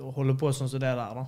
å 0.04 0.14
holde 0.18 0.36
på 0.38 0.52
sånn 0.54 0.70
som 0.70 0.82
det 0.82 0.94
der. 0.94 1.22
da. 1.22 1.26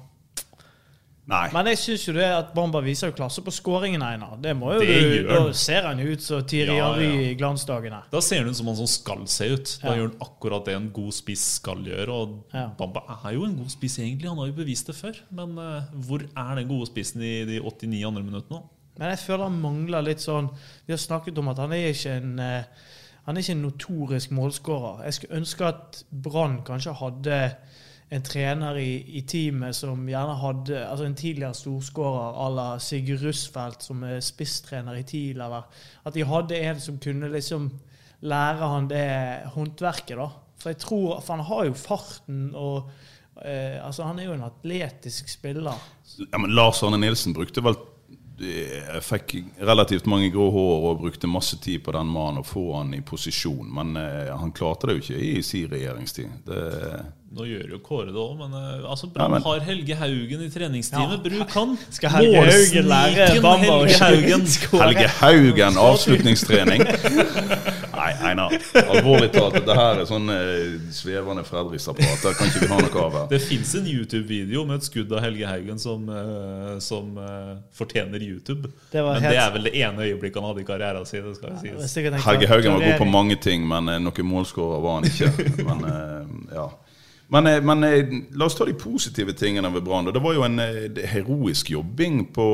Nei. 1.33 1.47
Men 1.55 1.71
jeg 1.73 1.79
syns 1.81 2.03
jo 2.07 2.13
det 2.17 2.27
at 2.29 2.51
Bamba 2.55 2.83
viser 2.85 3.09
jo 3.09 3.15
klasse 3.17 3.41
på 3.45 3.53
skåringen, 3.57 4.03
Einar. 4.05 4.35
Det 4.43 4.53
må 4.59 4.75
jo 4.75 4.81
Det 4.85 4.99
du, 5.01 5.29
Da 5.31 5.53
ser 5.57 5.87
han 5.89 5.99
jo 6.03 6.11
ut 6.13 6.21
som 6.25 6.43
Thierry 6.45 6.77
Ja, 6.77 6.91
ja. 7.01 7.07
i 7.09 7.35
glansdagene. 7.41 8.03
Da 8.13 8.21
ser 8.21 8.43
han 8.43 8.51
ut 8.53 8.57
som 8.59 8.69
han 8.69 8.77
som 8.83 8.91
skal 8.91 9.23
se 9.33 9.49
ut. 9.55 9.73
Da 9.83 9.89
Ja. 9.89 9.95
gjør 10.03 10.11
han 10.11 10.21
akkurat 10.29 10.65
det 10.69 10.75
en 10.77 10.91
god 10.93 11.13
spiss 11.17 11.47
skal 11.63 11.81
gjøre. 11.89 12.09
Og 12.13 12.45
Ja. 12.53 12.67
Bamba 12.79 13.01
er 13.25 13.33
jo 13.39 13.45
en 13.49 13.57
god 13.57 13.71
spiss, 13.73 13.99
egentlig. 13.99 14.29
Han 14.29 14.39
har 14.39 14.47
jo 14.53 14.53
bevist 14.61 14.87
det 14.87 14.95
før. 14.95 15.17
Men 15.31 15.57
uh, 15.59 15.83
hvor 16.07 16.21
er 16.37 16.55
den 16.61 16.69
gode 16.69 16.87
spissen 16.93 17.23
i 17.23 17.45
de 17.49 17.61
89 17.61 18.05
andre 18.07 18.23
minuttene? 18.23 18.63
Men 18.99 19.09
jeg 19.15 19.19
føler 19.25 19.45
han 19.49 19.61
mangler 19.63 20.03
litt 20.05 20.21
sånn 20.21 20.51
Vi 20.87 20.93
har 20.93 20.99
snakket 21.01 21.39
om 21.41 21.49
at 21.49 21.57
han 21.63 21.73
er 21.73 21.89
ikke 21.95 22.11
en 22.19 22.35
uh, 22.39 22.63
Han 23.25 23.37
er 23.37 23.41
ikke 23.41 23.55
en 23.57 23.63
notorisk 23.63 24.31
målskårer. 24.37 25.05
Jeg 25.07 25.15
skulle 25.15 25.39
ønske 25.41 25.65
at 25.65 26.03
Brann 26.13 26.59
kanskje 26.67 26.93
hadde 27.01 27.57
en 28.13 28.25
trener 28.25 28.77
i, 28.77 28.91
i 29.17 29.23
teamet 29.25 29.77
som 29.77 30.03
gjerne 30.09 30.35
hadde 30.37 30.81
altså 30.85 31.07
en 31.09 31.17
tidligere 31.17 31.57
storskårer 31.57 32.41
à 32.45 32.49
la 32.53 32.67
Sigurd 32.83 33.25
Russfeldt, 33.25 33.87
som 33.87 34.03
er 34.05 34.21
spisstrener 34.25 34.99
i 35.01 35.05
TIL, 35.09 35.41
eller 35.41 35.65
at 36.05 36.17
de 36.17 36.27
hadde 36.29 36.59
en 36.59 36.83
som 36.83 36.99
kunne 37.01 37.31
liksom 37.33 37.71
lære 38.29 38.69
han 38.75 38.91
det 38.91 39.07
håndverket, 39.55 40.19
da. 40.21 40.29
For 40.61 40.71
jeg 40.71 40.83
tror 40.85 41.23
For 41.25 41.35
han 41.35 41.47
har 41.49 41.65
jo 41.67 41.73
farten 41.75 42.43
og 42.55 42.91
eh, 43.43 43.81
Altså, 43.83 44.05
han 44.07 44.21
er 44.21 44.29
jo 44.29 44.37
en 44.37 44.45
atletisk 44.47 45.33
spiller. 45.33 45.81
Ja, 46.29 46.39
men 46.39 46.53
Lars 46.55 46.83
Arne 46.85 47.01
Nilsen 47.01 47.35
brukte 47.35 47.65
vel 47.65 47.81
jeg 48.43 49.03
fikk 49.07 49.35
relativt 49.63 50.09
mange 50.11 50.31
grå 50.35 50.49
hår 50.51 50.87
og 50.89 51.03
brukte 51.05 51.29
masse 51.31 51.61
tid 51.63 51.85
på 51.85 51.93
den 51.95 52.09
mannen 52.11 52.41
og 52.41 52.49
få 52.49 52.65
han 52.75 52.95
i 52.97 53.03
posisjon. 53.07 53.69
Men 53.71 53.97
eh, 53.97 54.33
han 54.35 54.55
klarte 54.57 54.89
det 54.89 54.97
jo 54.97 55.03
ikke 55.05 55.21
i 55.23 55.43
sin 55.47 55.69
regjeringstid. 55.71 56.41
Det, 56.47 56.63
Nå 57.33 57.47
gjør 57.49 57.71
jo 57.73 57.79
Kåre 57.81 58.11
det 58.13 58.21
òg, 58.21 58.33
men 58.37 58.53
eh, 58.59 58.83
altså, 58.91 59.07
Ja, 59.09 59.13
Brann 59.15 59.31
men- 59.33 59.43
har 59.47 59.61
Helge 59.65 59.95
Haugen 59.97 60.43
i 60.45 60.49
treningsteamet. 60.53 61.23
Bruk 61.25 61.55
han! 61.57 61.71
Skal 61.91 62.11
Helge 62.13 62.43
Haugen 62.45 62.89
lære 62.91 63.29
Bamba 63.41 63.71
og 63.81 63.95
Haugen. 64.03 64.45
skåre? 64.53 64.83
Helge 64.91 65.09
Haugen, 65.17 65.79
avslutningstrening. 65.81 66.85
Nei, 67.93 68.11
Einar. 68.29 68.53
Alvorlig 68.83 69.31
talt, 69.33 69.57
dette 69.57 69.77
her 69.79 70.03
er 70.03 70.09
sånn 70.11 70.29
eh, 70.35 70.77
svevende 70.93 71.45
Fredrikstad-prat. 71.49 72.21
Det 72.27 72.35
kan 72.37 72.51
ikke 72.53 72.63
vi 72.67 72.71
ha 72.75 72.81
noe 72.85 73.07
av 73.07 73.17
her. 73.21 73.27
Det 73.33 73.41
fins 73.47 73.73
en 73.81 73.89
YouTube-video 73.89 74.67
med 74.69 74.83
et 74.83 74.89
skudd 74.91 75.13
av 75.17 75.25
Helge 75.25 75.49
Haugen 75.49 75.81
som, 75.83 76.05
eh, 76.13 76.77
som 76.85 77.17
uh, 77.17 77.57
fortjener 77.77 78.21
YouTube. 78.29 78.69
Det 78.93 79.01
men 79.09 79.23
helt- 79.25 79.33
det 79.33 79.41
er 79.47 79.57
vel 79.57 79.69
det 79.71 79.75
ene 79.81 80.09
øyeblikket 80.11 80.41
han 80.43 80.51
hadde 80.53 80.65
i 80.65 80.69
karrieren 80.69 81.09
sin. 81.09 81.25
Det 81.31 81.37
skal 81.41 81.57
er 81.57 81.81
sies. 81.81 82.27
Helge 82.29 82.53
Haugen 82.53 82.77
var 82.77 82.87
god 82.91 83.01
på 83.01 83.11
mange 83.11 83.41
ting, 83.41 83.65
men 83.69 83.89
uh, 83.89 83.97
noen 84.05 84.31
målskårer 84.35 84.85
var 84.85 85.01
han 85.01 85.09
ikke. 85.09 85.33
Men, 85.65 85.85
uh, 85.89 86.57
ja. 86.61 86.69
Men, 87.33 87.47
eh, 87.47 87.63
men 87.65 87.85
eh, 87.85 88.11
la 88.37 88.45
oss 88.45 88.55
ta 88.59 88.67
de 88.69 88.75
positive 88.77 89.33
tingene 89.33 89.71
ved 89.73 89.87
Brann. 89.87 90.11
Det 90.13 90.21
var 90.21 90.35
jo 90.37 90.45
en 90.45 90.61
eh, 90.61 91.01
heroisk 91.15 91.71
jobbing 91.73 92.27
på, 92.37 92.49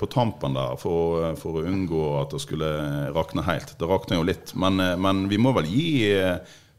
på 0.00 0.08
tampen 0.10 0.56
der 0.58 0.74
for, 0.80 1.28
for 1.38 1.60
å 1.60 1.64
unngå 1.70 2.08
at 2.18 2.34
det 2.34 2.42
skulle 2.42 2.72
rakne 3.14 3.46
helt. 3.46 3.76
Det 3.78 3.86
rakna 3.86 4.18
jo 4.18 4.26
litt, 4.26 4.50
men, 4.58 4.82
men 4.98 5.28
vi 5.30 5.38
må 5.38 5.54
vel 5.54 5.70
gi 5.70 5.94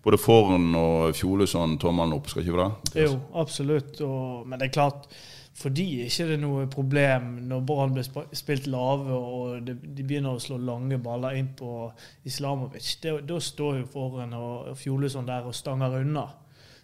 både 0.04 0.20
Forn 0.20 0.76
og 0.76 1.16
Fjolesson 1.16 1.80
tommelen 1.82 2.18
opp, 2.18 2.28
skal 2.30 2.44
ikke 2.44 2.58
vi 2.58 2.62
det? 2.66 3.08
Jo, 3.08 3.16
absolutt. 3.40 3.96
Og, 4.04 4.44
men 4.44 4.60
det 4.60 4.68
er 4.68 4.76
klart, 4.76 5.08
for 5.56 5.72
de 5.72 5.88
er 6.02 6.12
ikke 6.12 6.28
det 6.34 6.42
noe 6.44 6.68
problem 6.68 7.38
når 7.48 7.64
Brann 7.66 7.96
blir 7.96 8.36
spilt 8.36 8.68
lave 8.68 9.16
og 9.16 9.62
de, 9.64 9.80
de 9.80 10.04
begynner 10.04 10.36
å 10.36 10.44
slå 10.44 10.60
lange 10.60 11.00
baller 11.00 11.40
inn 11.40 11.54
på 11.56 11.86
Islamovic. 12.28 12.98
Da 13.02 13.40
står 13.40 13.86
jo 13.86 13.92
Forn 13.96 14.36
og 14.36 14.74
Fjolesson 14.84 15.32
der 15.32 15.48
og 15.48 15.56
stanger 15.56 16.02
unna. 16.04 16.28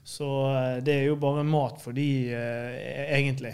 Så 0.03 0.27
eh, 0.49 0.77
det 0.83 0.95
er 0.95 1.09
jo 1.09 1.19
bare 1.21 1.45
mat 1.47 1.81
for 1.81 1.95
de, 1.95 2.09
eh, 2.33 3.17
egentlig. 3.17 3.53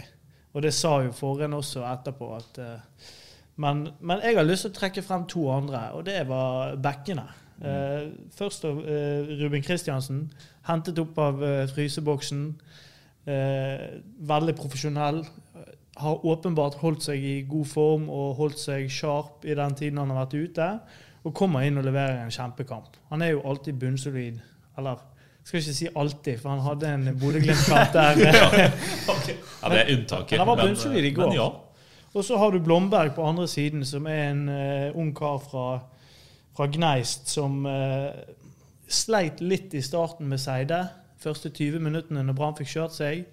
Og 0.56 0.64
det 0.64 0.72
sa 0.74 0.98
jo 1.04 1.14
Forhen 1.14 1.54
også 1.54 1.84
etterpå. 1.86 2.30
at 2.36 2.58
eh, 2.58 3.10
men, 3.56 3.88
men 4.00 4.22
jeg 4.22 4.36
har 4.36 4.46
lyst 4.46 4.66
til 4.66 4.72
å 4.72 4.78
trekke 4.78 5.02
frem 5.02 5.26
to 5.28 5.48
andre, 5.50 5.90
og 5.92 6.06
det 6.06 6.22
var 6.28 6.76
bekkene. 6.76 7.26
Mm. 7.58 8.12
først 8.30 8.64
av 8.68 8.76
Ruben 9.40 9.64
Kristiansen, 9.66 10.20
hentet 10.68 11.00
opp 11.02 11.16
av 11.18 11.40
fryseboksen. 11.72 12.44
Veldig 14.30 14.54
profesjonell. 14.54 15.18
Har 15.98 16.22
åpenbart 16.22 16.78
holdt 16.78 17.08
seg 17.08 17.18
i 17.18 17.34
god 17.50 17.66
form 17.66 18.06
og 18.14 18.36
holdt 18.38 18.62
seg 18.62 18.86
sharp 18.86 19.42
i 19.42 19.58
den 19.58 19.74
tiden 19.74 19.98
han 19.98 20.14
har 20.14 20.20
vært 20.20 20.38
ute. 20.38 20.68
Og 21.26 21.34
kommer 21.34 21.66
inn 21.66 21.82
og 21.82 21.88
leverer 21.90 22.22
en 22.22 22.30
kjempekamp. 22.30 22.94
Han 23.10 23.26
er 23.26 23.34
jo 23.34 23.42
alltid 23.42 23.82
bunnsolid. 23.82 24.38
Eller 24.78 25.02
skal 25.48 25.62
ikke 25.62 25.74
si 25.78 25.88
alltid, 25.96 26.40
for 26.42 26.52
han 26.52 26.60
hadde 26.60 26.88
en 26.92 27.08
Bodø-Glimt-kamp 27.20 27.94
der. 27.94 28.18
Ja, 28.28 29.70
det 29.72 29.78
er 29.80 29.92
unntaket. 29.96 30.36
Men 30.36 30.42
Han 30.44 30.50
var 30.50 30.60
på 30.60 30.66
bunnsolid 30.66 31.04
i 31.04 31.08
eh, 31.08 31.14
går. 31.16 31.34
Ja. 31.34 31.48
Og 32.14 32.24
så 32.24 32.36
har 32.36 32.52
du 32.52 32.58
Blomberg 32.60 33.14
på 33.16 33.24
andre 33.24 33.48
siden, 33.48 33.84
som 33.84 34.06
er 34.06 34.30
en 34.30 34.48
uh, 34.48 34.96
ung 34.98 35.14
kar 35.16 35.38
fra, 35.40 35.66
fra 36.56 36.66
Gneist 36.72 37.30
som 37.32 37.62
uh, 37.64 38.12
sleit 38.88 39.40
litt 39.40 39.74
i 39.76 39.82
starten 39.84 40.28
med 40.28 40.40
Seide. 40.42 40.82
Første 41.20 41.50
20 41.50 41.80
minuttene 41.80 42.24
når 42.24 42.36
Brann 42.36 42.56
fikk 42.58 42.72
kjørt 42.74 42.96
seg. 42.96 43.24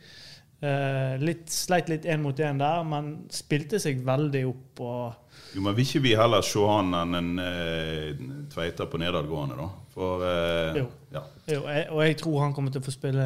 Uh, 0.63 1.19
litt, 1.19 1.49
sleit 1.51 1.91
litt 1.91 2.07
én 2.07 2.23
mot 2.23 2.39
én 2.39 2.59
der, 2.61 2.83
men 2.87 3.25
spilte 3.33 3.79
seg 3.81 3.99
veldig 4.07 4.45
opp. 4.47 4.83
og 4.87 5.55
Jo, 5.55 5.65
men 5.65 5.75
Vil 5.75 5.87
ikke 5.87 6.05
vi 6.07 6.15
heller 6.15 6.45
se 6.47 6.63
han 6.63 6.95
enn 6.95 7.19
en 7.19 7.33
eh, 7.43 8.23
Tveita 8.53 8.87
på 8.87 9.03
nedadgående, 9.03 9.59
da? 9.59 9.67
For 9.95 10.19
uh, 10.27 10.75
Jo. 10.75 10.89
ja. 11.15 11.21
Jo, 11.47 11.61
og 11.63 11.99
jeg 12.03 12.17
tror 12.19 12.41
han 12.41 12.53
kommer 12.55 12.73
til 12.73 12.81
å 12.81 12.85
få 12.87 12.91
spille 12.91 13.25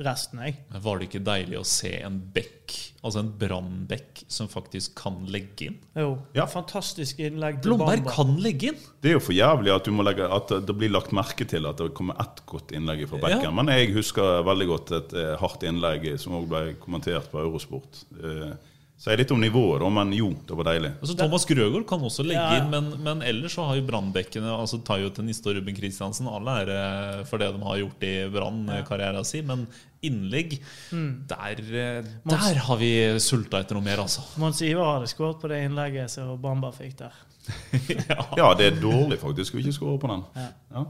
resten, 0.00 0.40
jeg. 0.46 0.54
Men 0.72 0.82
Var 0.86 1.00
det 1.00 1.08
ikke 1.10 1.20
deilig 1.26 1.58
å 1.58 1.64
se 1.68 1.90
en 2.06 2.16
bekk, 2.32 2.76
altså 3.04 3.20
en 3.20 3.32
brannbekk, 3.42 4.22
som 4.32 4.48
faktisk 4.48 4.94
kan 5.02 5.18
legge 5.28 5.68
inn? 5.68 5.76
Jo, 5.98 6.14
Ja. 6.38 6.46
Fantastisk 6.48 7.20
innlegg 7.20 7.60
Blomberg 7.66 8.06
kan 8.08 8.32
legge 8.40 8.72
inn! 8.72 8.80
Det 9.04 9.12
er 9.12 9.18
jo 9.18 9.24
for 9.26 9.36
jævlig 9.36 9.74
at, 9.74 9.84
du 9.84 9.92
må 9.92 10.06
legge, 10.06 10.24
at 10.32 10.54
det 10.64 10.78
blir 10.78 10.94
lagt 10.94 11.12
merke 11.12 11.44
til 11.48 11.68
at 11.68 11.82
det 11.82 11.92
kommer 11.98 12.16
ett 12.24 12.40
godt 12.48 12.72
innlegg 12.72 13.04
fra 13.10 13.20
bekken. 13.26 13.50
Ja. 13.50 13.54
Men 13.60 13.68
jeg 13.74 13.92
husker 13.98 14.40
veldig 14.48 14.70
godt 14.72 14.96
et 14.96 15.16
eh, 15.18 15.34
hardt 15.42 15.66
innlegg 15.68 16.08
som 16.22 16.38
òg 16.40 16.48
ble 16.48 16.64
kommentert 16.80 17.28
på 17.34 17.42
Eurosport. 17.42 18.04
Eh, 18.16 18.54
Sier 19.02 19.18
litt 19.18 19.32
om 19.34 19.40
nivået, 19.42 19.80
da, 19.82 19.88
men 19.90 20.12
jo, 20.14 20.28
det 20.46 20.54
var 20.54 20.68
deilig. 20.68 20.92
Altså, 21.02 21.16
Thomas 21.18 21.42
Grøgaard 21.48 21.86
kan 21.90 22.04
også 22.06 22.22
legge 22.22 22.38
Ja. 22.38 22.60
inn, 22.60 22.68
men, 22.70 22.92
men 23.02 23.24
ellers 23.26 23.56
så 23.56 23.64
har 23.66 23.74
jo 23.80 23.82
brannbekkene 23.88 24.46
altså 24.54 24.78
Tayo 24.86 25.08
Niste 25.26 25.50
og 25.50 25.56
Ruben 25.58 25.74
Kristiansen 25.74 26.28
all 26.30 26.46
ære 26.52 27.24
for 27.26 27.42
det 27.42 27.48
de 27.56 27.64
har 27.66 27.80
gjort 27.82 28.06
i 28.06 28.12
Brann-karrieren 28.30 29.26
sin, 29.26 29.48
men 29.50 29.64
innlegg 30.06 30.54
der, 30.92 31.58
eh, 31.82 32.12
der 32.30 32.62
har 32.68 32.78
vi 32.78 32.92
sulta 33.18 33.58
etter 33.64 33.74
noe 33.74 33.82
mer, 33.86 34.04
altså. 34.06 34.22
Mons 34.38 34.62
Ivar 34.62 34.94
hadde 35.00 35.10
skåret 35.10 35.42
på 35.42 35.50
det 35.50 35.64
innlegget 35.66 36.10
som 36.14 36.36
Bamba 36.42 36.70
fikk 36.70 36.94
der. 37.02 37.12
Ja, 38.38 38.52
det 38.54 38.68
er 38.70 38.80
dårlig 38.82 39.18
faktisk 39.18 39.56
å 39.56 39.62
ikke 39.64 39.74
skåre 39.74 39.98
på 39.98 40.10
den. 40.14 40.22
Ja. 40.38 40.84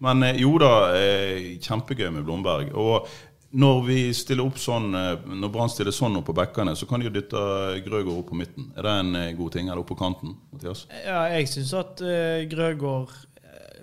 Men 0.00 0.22
eh, 0.24 0.38
jo 0.40 0.54
da, 0.60 0.72
eh, 0.96 1.58
kjempegøy 1.60 2.08
med 2.14 2.24
Blomberg. 2.24 2.72
Og 2.72 3.04
når 3.50 3.80
vi 3.86 3.98
stiller 4.14 4.46
opp 4.46 4.60
sånn 4.62 4.92
eh, 4.94 5.24
Når 5.26 5.50
Brann 5.50 5.70
stiller 5.72 5.94
sånn 5.94 6.20
opp 6.20 6.28
på 6.28 6.36
bekkene, 6.38 6.76
så 6.78 6.86
kan 6.86 7.02
de 7.02 7.08
jo 7.08 7.14
dytte 7.14 7.40
Grøgaard 7.82 8.20
opp 8.20 8.28
på 8.30 8.38
midten. 8.38 8.68
Er 8.78 8.86
det 8.86 8.92
en 9.02 9.16
eh, 9.18 9.32
god 9.38 9.56
ting? 9.56 9.66
Eller 9.66 9.82
opp 9.82 9.90
på 9.90 9.98
kanten? 9.98 10.36
Mathias? 10.54 10.84
Ja, 11.02 11.24
jeg 11.34 11.50
syns 11.50 11.74
at 11.80 12.04
uh, 12.04 12.44
Grøgaard 12.50 13.16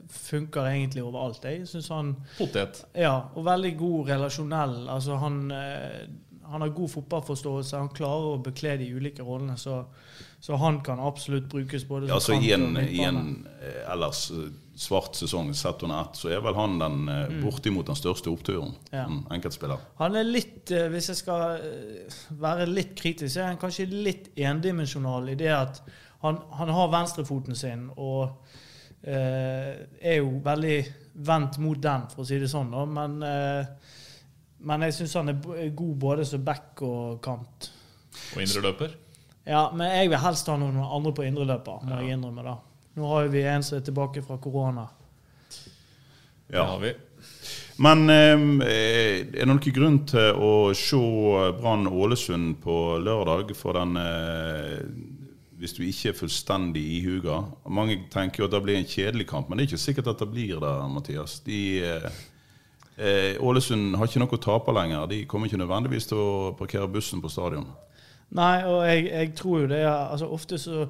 funker 0.07 0.67
egentlig 0.69 1.03
overalt. 1.03 1.43
Jeg 1.43 1.67
synes 1.67 1.87
han 1.91 2.13
Potet. 2.37 2.83
Ja, 2.95 3.29
og 3.35 3.45
veldig 3.45 3.73
god 3.79 4.09
relasjonell. 4.11 4.77
Altså 4.89 5.17
han, 5.21 5.51
eh, 5.51 6.07
han 6.51 6.61
har 6.61 6.69
god 6.69 6.91
fotballforståelse. 6.91 7.77
Han 7.77 7.89
klarer 7.95 8.35
å 8.35 8.39
bekle 8.43 8.77
de 8.79 8.87
ulike 8.93 9.25
rollene. 9.25 9.57
Så, 9.59 9.81
så 10.39 10.57
han 10.61 10.79
kan 10.85 11.01
absolutt 11.03 11.49
brukes 11.51 11.85
både 11.87 12.07
Ja, 12.07 12.19
som 12.23 12.37
altså 12.37 12.55
kant 12.55 12.79
og 12.79 12.93
i 12.93 13.03
en 13.07 13.21
eh, 13.59 13.81
ellers 13.91 14.23
eh, 14.31 14.47
svart 14.77 15.17
sesong 15.17 15.49
sett 15.57 15.83
under 15.83 16.05
ett, 16.05 16.19
så 16.19 16.31
er 16.31 16.43
vel 16.45 16.55
han 16.57 16.77
den 16.79 16.97
mm. 17.07 17.37
bortimot 17.41 17.89
den 17.89 17.97
største 17.99 18.31
oppturen. 18.31 18.75
Ja. 18.91 19.07
Mm, 19.09 19.23
enkeltspiller. 19.37 19.83
Han 20.01 20.19
er 20.19 20.27
litt, 20.27 20.71
eh, 20.71 20.87
hvis 20.93 21.11
jeg 21.13 21.21
skal 21.23 21.57
eh, 21.57 22.19
være 22.43 22.69
litt 22.69 22.93
kritisk, 22.99 23.33
så 23.33 23.43
er 23.43 23.51
han 23.51 23.61
kanskje 23.61 23.89
litt 23.91 24.31
endimensjonal 24.37 25.33
i 25.33 25.37
det 25.39 25.51
at 25.55 25.81
han, 26.23 26.39
han 26.57 26.71
har 26.73 26.93
venstrefoten 26.93 27.57
sin 27.57 27.89
og 27.93 28.29
eh, 29.01 29.73
er 30.01 30.19
jo 30.21 30.37
veldig 30.45 30.79
vendt 31.27 31.59
mot 31.61 31.81
den, 31.81 32.07
for 32.13 32.23
å 32.23 32.29
si 32.29 32.39
det 32.41 32.49
sånn. 32.51 32.71
Da. 32.73 32.85
Men, 32.89 33.17
eh, 33.25 33.95
men 34.67 34.87
jeg 34.87 34.97
syns 34.99 35.17
han 35.19 35.31
er 35.31 35.73
god 35.75 35.95
både 36.01 36.27
som 36.27 36.43
back 36.45 36.83
og 36.85 37.19
kant. 37.23 37.71
Og 38.35 38.43
indreløper. 38.43 38.95
Ja, 39.47 39.69
men 39.71 39.87
jeg 39.93 40.11
vil 40.11 40.19
helst 40.19 40.49
ha 40.51 40.57
noen 40.59 40.79
andre 40.83 41.13
på 41.15 41.23
indreløper, 41.23 41.83
må 41.87 42.01
jeg 42.01 42.17
innrømme. 42.17 42.43
da. 42.43 42.57
Nå 42.97 43.11
har 43.13 43.29
vi 43.31 43.45
en 43.47 43.63
som 43.63 43.77
er 43.77 43.85
tilbake 43.87 44.23
fra 44.25 44.39
korona. 44.41 44.87
Det 46.47 46.63
har 46.63 46.79
vi. 46.81 46.93
Men 47.83 48.09
eh, 48.09 48.33
er 48.65 49.27
det 49.35 49.45
noen 49.45 49.61
grunn 49.75 49.99
til 50.09 50.39
å 50.41 50.51
se 50.77 50.99
Brann 51.59 51.85
Ålesund 51.87 52.57
på 52.63 52.77
lørdag 53.03 53.53
for 53.57 53.77
den 53.77 53.99
eh, 54.01 54.79
Hvis 55.61 55.75
du 55.77 55.83
ikke 55.85 56.11
er 56.11 56.17
fullstendig 56.17 56.83
ihuga? 56.99 57.43
Mange 57.69 57.99
tenker 58.13 58.43
jo 58.43 58.49
at 58.49 58.55
det 58.55 58.63
blir 58.65 58.79
en 58.79 58.89
kjedelig 58.89 59.27
kamp, 59.29 59.49
men 59.49 59.57
det 59.57 59.65
er 59.65 59.71
ikke 59.71 59.85
sikkert 59.85 60.11
at 60.13 60.23
det 60.23 60.29
blir 60.31 60.57
det, 60.63 60.73
Mathias. 60.93 61.39
De, 61.45 61.61
eh, 61.85 62.09
Ålesund 62.97 63.93
har 63.93 64.09
ikke 64.09 64.21
noe 64.23 64.33
å 64.33 64.41
tape 64.41 64.73
lenger. 64.73 65.03
De 65.11 65.19
kommer 65.29 65.49
ikke 65.49 65.59
nødvendigvis 65.61 66.09
til 66.09 66.17
å 66.17 66.31
parkere 66.57 66.87
bussen 66.89 67.21
på 67.21 67.29
stadion. 67.29 67.67
Nei, 68.37 68.65
og 68.65 68.81
jeg, 68.87 69.05
jeg 69.11 69.35
tror 69.37 69.61
jo 69.61 69.67
det 69.71 69.83
er 69.85 69.91
altså 69.93 70.27
Ofte 70.35 70.57
så 70.59 70.87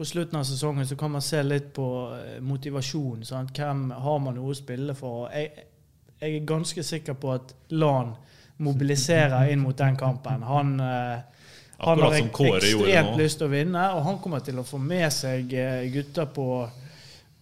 på 0.00 0.06
slutten 0.08 0.38
av 0.38 0.44
sesongen 0.48 0.86
så 0.88 0.96
kan 0.96 1.10
man 1.12 1.22
se 1.22 1.42
litt 1.44 1.74
på 1.76 1.86
eh, 2.16 2.38
motivasjon. 2.40 3.24
Sant? 3.28 3.50
Hvem 3.52 3.90
har 3.92 4.22
man 4.24 4.38
noe 4.38 4.54
å 4.54 4.56
spille 4.56 4.94
for? 4.96 5.26
Jeg, 5.28 5.66
jeg 6.22 6.38
er 6.38 6.46
ganske 6.48 6.84
sikker 6.86 7.18
på 7.20 7.34
at 7.34 7.52
Lan 7.76 8.14
mobiliserer 8.64 9.52
inn 9.52 9.60
mot 9.60 9.76
den 9.76 9.98
kampen. 10.00 10.46
Han, 10.48 10.72
eh, 10.80 11.44
han 11.84 12.00
har 12.00 12.16
ekstremt 12.16 13.20
lyst 13.20 13.42
til 13.42 13.50
å 13.50 13.52
vinne, 13.52 13.84
og 13.98 14.06
han 14.08 14.18
kommer 14.24 14.40
til 14.44 14.62
å 14.62 14.64
få 14.64 14.80
med 14.80 15.12
seg 15.12 15.52
gutter 15.92 16.32
på, 16.32 16.48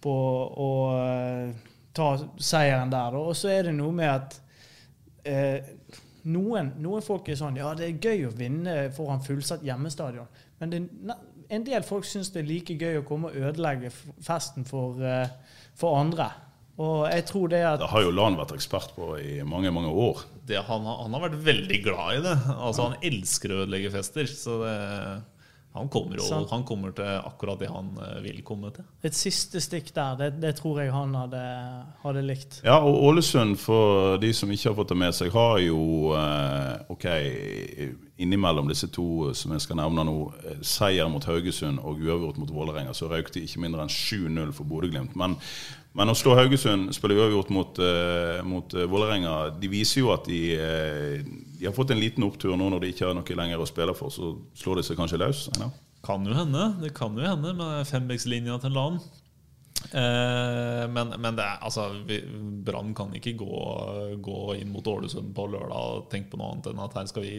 på 0.03 0.19
å 0.67 0.69
eh, 0.99 1.55
ta 1.93 2.11
seieren 2.37 2.91
der. 2.93 3.15
Og 3.19 3.35
så 3.35 3.49
er 3.53 3.63
det 3.69 3.73
noe 3.77 3.91
med 3.95 4.09
at 4.09 4.37
eh, 5.25 5.71
noen, 6.29 6.73
noen 6.83 7.01
folk 7.05 7.29
er 7.31 7.39
sånn 7.39 7.57
Ja, 7.59 7.71
det 7.77 7.87
er 7.87 8.03
gøy 8.11 8.27
å 8.29 8.35
vinne 8.37 8.77
foran 8.95 9.23
fullsatt 9.25 9.63
hjemmestadion. 9.65 10.27
Men 10.59 10.73
det, 10.73 10.81
en 11.49 11.63
del 11.65 11.81
folk 11.87 12.05
syns 12.05 12.29
det 12.33 12.43
er 12.43 12.49
like 12.51 12.75
gøy 12.77 12.99
å 12.99 13.05
komme 13.07 13.31
og 13.31 13.39
ødelegge 13.49 13.89
festen 14.21 14.67
for, 14.69 14.99
eh, 15.01 15.27
for 15.79 15.97
andre. 15.97 16.29
Og 16.79 17.09
jeg 17.11 17.25
tror 17.27 17.49
det 17.51 17.63
at 17.67 17.79
Det 17.81 17.89
har 17.91 18.01
jo 18.05 18.11
Lan 18.15 18.37
vært 18.39 18.53
ekspert 18.55 18.93
på 18.95 19.09
i 19.19 19.41
mange, 19.43 19.71
mange 19.75 19.89
år. 19.91 20.21
Det, 20.47 20.61
han, 20.63 20.85
har- 20.87 21.01
han 21.03 21.13
har 21.17 21.25
vært 21.25 21.41
veldig 21.43 21.79
glad 21.83 22.19
i 22.19 22.21
det. 22.23 22.37
Altså 22.55 22.85
Han 22.87 22.95
elsker 23.03 23.51
å 23.51 23.57
ødelegge 23.65 23.91
fester. 23.91 24.29
Så 24.31 24.61
det, 24.63 24.77
Han 25.79 25.91
kommer, 25.91 26.19
og, 26.21 26.49
han 26.51 26.65
kommer 26.67 26.93
til 26.97 27.09
akkurat 27.17 27.61
det 27.61 27.71
han 27.71 27.93
eh, 28.03 28.19
vil 28.25 28.43
komme 28.45 28.73
til. 28.75 28.85
Et 29.05 29.15
siste 29.15 29.61
stikk 29.63 29.93
der, 29.95 30.19
det, 30.19 30.29
det 30.43 30.53
tror 30.59 30.81
jeg 30.83 30.93
han 30.93 31.15
hadde, 31.17 31.41
hadde 32.03 32.25
likt. 32.27 32.59
Ja, 32.67 32.79
og 32.83 32.99
Ålesund, 33.09 33.57
for 33.61 34.19
de 34.21 34.33
som 34.35 34.51
ikke 34.51 34.71
har 34.71 34.77
fått 34.77 34.93
det 34.93 34.99
med 34.99 35.15
seg, 35.15 35.33
har 35.33 35.57
jo 35.63 36.13
eh, 36.19 36.93
ok, 36.93 37.09
innimellom 38.19 38.67
disse 38.67 38.89
to 38.91 39.31
som 39.37 39.53
jeg 39.55 39.63
skal 39.63 39.79
nevne 39.79 40.03
nå, 40.07 40.15
eh, 40.43 40.61
seier 40.65 41.07
mot 41.11 41.23
Haugesund 41.23 41.79
og 41.79 42.01
uavgjort 42.03 42.39
mot 42.41 42.51
Vålerenga, 42.51 42.93
så 42.93 43.07
røyk 43.11 43.31
de 43.35 43.45
ikke 43.47 43.61
mindre 43.63 43.85
enn 43.85 43.93
7-0 43.93 44.51
for 44.57 44.67
Bodø-Glimt. 44.67 45.15
Men, 45.19 45.37
men 45.95 46.11
å 46.11 46.17
slå 46.17 46.35
Haugesund, 46.37 46.91
spille 46.95 47.15
uavgjort 47.15 47.53
mot, 47.55 47.79
eh, 47.79 48.41
mot 48.43 48.75
eh, 48.75 48.89
Vålerenga, 48.91 49.37
de 49.59 49.71
viser 49.71 50.03
jo 50.03 50.11
at 50.15 50.27
de, 50.27 50.41
eh, 50.59 51.23
de 51.59 51.67
har 51.67 51.75
fått 51.75 51.91
en 51.91 51.99
liten 51.99 52.23
opptur 52.23 52.55
nå 52.55 52.69
når 52.71 52.85
de 52.85 52.91
ikke 52.93 53.09
har 53.09 53.15
noe 53.17 53.35
lenger 53.35 53.59
å 53.59 53.67
spille 53.67 53.93
for. 53.97 54.13
Så 54.13 54.31
slår 54.57 54.79
de 54.79 54.85
seg 54.87 54.99
kanskje 54.99 55.19
løs. 55.19 55.47
Ja. 55.59 55.67
Kan 56.07 56.23
jo 56.27 56.35
hende. 56.35 56.69
Det 56.79 56.93
kan 56.95 57.17
jo 57.19 57.25
hende 57.25 57.51
med 57.57 57.87
fembekslinja 57.89 58.55
til 58.63 58.77
LAN. 58.77 59.01
Eh, 59.91 60.85
men, 60.91 61.11
men 61.19 61.35
det 61.35 61.43
er, 61.43 61.59
altså, 61.67 61.89
Brann 62.67 62.93
kan 62.95 63.11
ikke 63.15 63.35
gå, 63.39 63.59
gå 64.23 64.39
inn 64.59 64.71
mot 64.71 64.87
Ålesund 64.87 65.33
på 65.35 65.47
lørdag 65.51 65.75
og 65.75 66.07
tenke 66.11 66.31
på 66.31 66.39
noe 66.39 66.53
annet 66.53 66.71
enn 66.71 66.81
at 66.83 66.95
her 66.99 67.11
skal 67.11 67.27
vi 67.27 67.35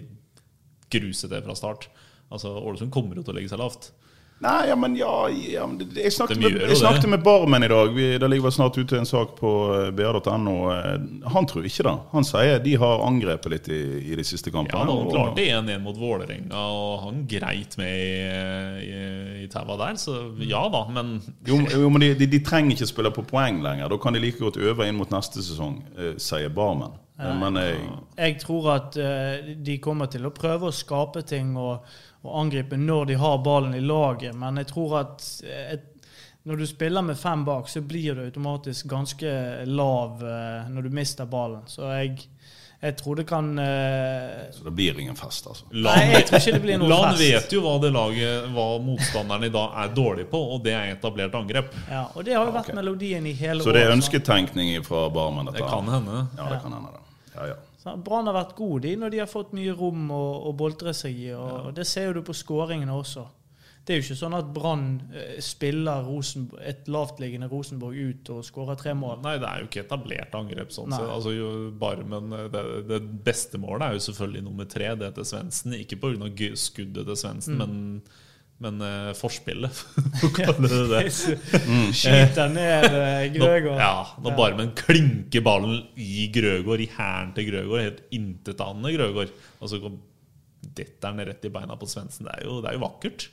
gruse 0.93 1.31
det 1.33 1.41
fra 1.47 1.57
start. 1.57 1.89
Altså, 2.29 2.53
Ålesund 2.61 2.93
kommer 2.93 3.17
jo 3.17 3.25
til 3.25 3.35
å 3.35 3.39
legge 3.41 3.53
seg 3.53 3.63
lavt. 3.63 3.91
Nei, 4.41 4.69
ja, 4.71 4.77
men 4.77 4.95
ja, 4.97 5.29
ja 5.29 5.67
men 5.69 5.79
det- 5.79 6.01
Jeg 6.03 6.13
snakket, 6.13 6.39
med, 6.41 6.55
jeg 6.63 6.77
snakket 6.81 7.09
med 7.13 7.21
Barmen 7.23 7.63
i 7.63 7.69
dag. 7.69 7.91
Vi, 7.95 8.07
det 8.19 8.31
ligger 8.31 8.51
snart 8.51 8.79
ute 8.79 8.97
en 8.97 9.05
sak 9.07 9.35
på 9.37 9.51
eh, 9.77 9.91
br.no. 9.93 10.55
Eh, 10.73 11.29
Han 11.35 11.47
tror 11.47 11.67
ikke 11.69 11.85
det. 11.85 11.93
Han 12.15 12.25
sier 12.25 12.59
de 12.65 12.73
har 12.81 13.03
angrepet 13.05 13.53
litt 13.53 13.69
i, 13.69 13.81
i 14.13 14.17
de 14.17 14.25
siste 14.25 14.49
kampene. 14.51 14.81
Ja, 14.81 14.97
Han 14.97 15.11
klarte 15.13 15.45
1-1 15.45 15.83
mot 15.85 15.99
Vålerenga, 16.01 16.57
og 16.73 17.05
han 17.05 17.27
greit 17.29 17.77
med 17.77 17.93
i, 18.01 18.15
i, 18.89 19.45
i 19.45 19.47
taua 19.53 19.77
der. 19.77 20.01
Så 20.01 20.17
ja 20.49 20.63
da, 20.73 20.87
men 20.89 21.19
Jo, 21.47 21.61
jo 21.77 21.91
men 21.93 22.01
de, 22.07 22.15
de, 22.23 22.27
de 22.39 22.41
trenger 22.41 22.79
ikke 22.79 22.89
spille 22.89 23.13
på 23.13 23.27
poeng 23.29 23.61
lenger. 23.65 23.93
Da 23.93 24.01
kan 24.01 24.17
de 24.17 24.25
like 24.25 24.41
godt 24.41 24.57
øve 24.57 24.89
inn 24.89 24.97
mot 24.97 25.13
neste 25.13 25.45
sesong, 25.45 25.83
eh, 25.99 26.15
sier 26.17 26.49
Barmen. 26.49 26.97
Men 27.21 27.61
jeg, 27.61 27.81
Jeg 28.17 28.39
tror 28.41 28.71
at 28.75 28.97
eh, 28.97 29.53
de 29.57 29.79
kommer 29.83 30.11
til 30.13 30.27
å 30.27 30.33
prøve 30.35 30.71
å 30.71 30.75
skape 30.75 31.23
ting 31.29 31.53
og, 31.59 31.87
og 32.25 32.35
angripe 32.45 32.79
når 32.81 33.13
de 33.13 33.21
har 33.21 33.39
ballen 33.45 33.77
i 33.77 33.85
laget, 33.85 34.37
men 34.37 34.61
jeg 34.63 34.71
tror 34.73 34.99
at 35.03 35.27
eh, 35.45 35.75
et, 35.77 35.87
når 36.49 36.57
du 36.57 36.67
spiller 36.67 37.05
med 37.05 37.19
fem 37.19 37.45
bak, 37.45 37.69
så 37.69 37.81
blir 37.85 38.15
du 38.15 38.25
automatisk 38.25 38.87
ganske 38.89 39.31
lav 39.69 40.23
eh, 40.25 40.69
når 40.73 40.89
du 40.89 40.95
mister 40.97 41.29
ballen. 41.29 41.67
Så 41.69 41.85
jeg, 41.93 42.15
jeg 42.81 42.97
tror 42.97 43.21
det 43.21 43.27
kan 43.29 43.51
uh... 43.59 44.47
så 44.53 44.65
det 44.65 44.73
blir 44.73 45.01
ingen 45.01 45.17
fest, 45.17 45.51
altså. 45.53 45.69
Nei, 45.77 45.99
jeg 46.15 46.25
tror 46.31 46.41
ikke 46.41 46.55
det 46.57 46.63
blir 46.65 46.81
noe 46.81 46.89
Land 46.89 47.11
fest. 47.11 47.27
vet 47.27 47.53
jo 47.57 47.61
hva 47.67 47.75
det 47.83 47.93
laget, 47.93 48.49
hva 48.57 48.67
motstanderen 48.81 49.45
i 49.51 49.53
dag 49.53 49.77
er 49.85 49.93
dårlig 50.01 50.27
på, 50.33 50.41
og 50.57 50.65
det 50.65 50.75
er 50.79 50.95
etablert 50.95 51.37
angrep. 51.37 51.77
Ja, 51.91 52.07
og 52.15 52.25
det 52.25 52.39
har 52.39 52.49
jo 52.49 52.57
vært 52.57 52.73
ok. 52.73 52.81
melodien 52.81 53.29
i 53.29 53.37
hele 53.37 53.67
Så 53.67 53.77
det 53.77 53.85
er 53.85 53.95
ønsketenkning 53.99 54.73
fra 54.87 55.07
Barmen? 55.13 55.53
dette 55.53 55.61
Det 55.61 55.69
kan 55.69 55.93
hende. 55.93 56.25
Ja, 56.41 56.49
det 56.55 56.63
kan 56.65 56.73
hende. 56.79 56.97
det. 56.97 57.10
Ja, 57.35 57.47
ja. 57.55 57.97
Brann 58.05 58.27
har 58.29 58.35
vært 58.37 58.57
gode 58.59 58.83
de 58.89 58.97
når 59.01 59.11
de 59.15 59.19
har 59.23 59.29
fått 59.31 59.53
mye 59.57 59.73
rom 59.73 60.11
å, 60.13 60.23
å 60.51 60.55
boltre 60.57 60.93
seg 60.95 61.17
i. 61.17 61.31
og, 61.33 61.69
og 61.71 61.75
Det 61.79 61.87
ser 61.89 62.11
jo 62.11 62.19
du 62.19 62.23
på 62.27 62.35
skåringene 62.37 62.93
også. 62.93 63.27
Det 63.81 63.95
er 63.95 64.01
jo 64.03 64.05
ikke 64.05 64.19
sånn 64.21 64.35
at 64.37 64.51
Brann 64.55 64.83
eh, 65.17 65.39
spiller 65.43 66.03
Rosenborg, 66.05 66.61
et 66.69 66.89
lavtliggende 66.93 67.49
Rosenborg 67.51 67.97
ut 67.97 68.29
og 68.35 68.43
skårer 68.45 68.77
tre 68.79 68.93
mål. 68.95 69.23
Nei, 69.25 69.39
det 69.41 69.49
er 69.49 69.63
jo 69.63 69.71
ikke 69.71 69.85
etablert 69.87 70.37
angrep. 70.37 70.71
sånn 70.77 70.93
sett. 70.93 71.09
Altså, 71.09 71.33
jo, 71.35 71.49
bare, 71.81 72.05
men 72.07 72.29
det, 72.53 72.65
det 72.91 73.01
beste 73.27 73.59
målet 73.59 73.87
er 73.89 73.97
jo 73.97 74.05
selvfølgelig 74.11 74.45
nummer 74.47 74.69
tre, 74.71 74.93
det 75.01 75.15
til 75.17 75.27
Svendsen. 75.33 75.75
Ikke 75.81 75.97
pga. 76.03 76.51
skuddet 76.61 77.09
til 77.09 77.17
Svendsen, 77.17 77.57
Mm. 77.57 77.65
men, 77.65 78.03
men 78.61 78.83
uh, 78.85 79.11
forspillet, 79.17 79.73
for 80.21 80.29
å 80.29 80.33
kalle 80.37 80.69
det 80.69 80.81
det. 80.91 81.03
Skyter 81.97 82.51
ned 82.53 83.39
Nå, 83.41 83.49
ja, 83.81 83.95
nå 84.21 84.35
bare 84.37 84.59
med 84.59 84.67
en 84.67 84.75
klinker 84.77 85.45
ballen 85.45 85.79
i 85.97 86.29
Grøgaard, 86.35 86.85
i 86.85 86.91
hæren 86.93 87.33
til 87.37 87.49
Grøgaard. 87.49 87.87
Helt 87.87 88.03
intetanende 88.17 88.93
Grøgaard. 88.99 89.33
Og 89.61 89.73
så 89.73 89.81
går 89.81 89.97
detter 90.77 91.09
den 91.09 91.29
rett 91.31 91.47
i 91.49 91.53
beina 91.53 91.77
på 91.81 91.89
Svendsen. 91.89 92.29
Det, 92.29 92.45
det 92.45 92.71
er 92.71 92.77
jo 92.77 92.85
vakkert. 92.85 93.29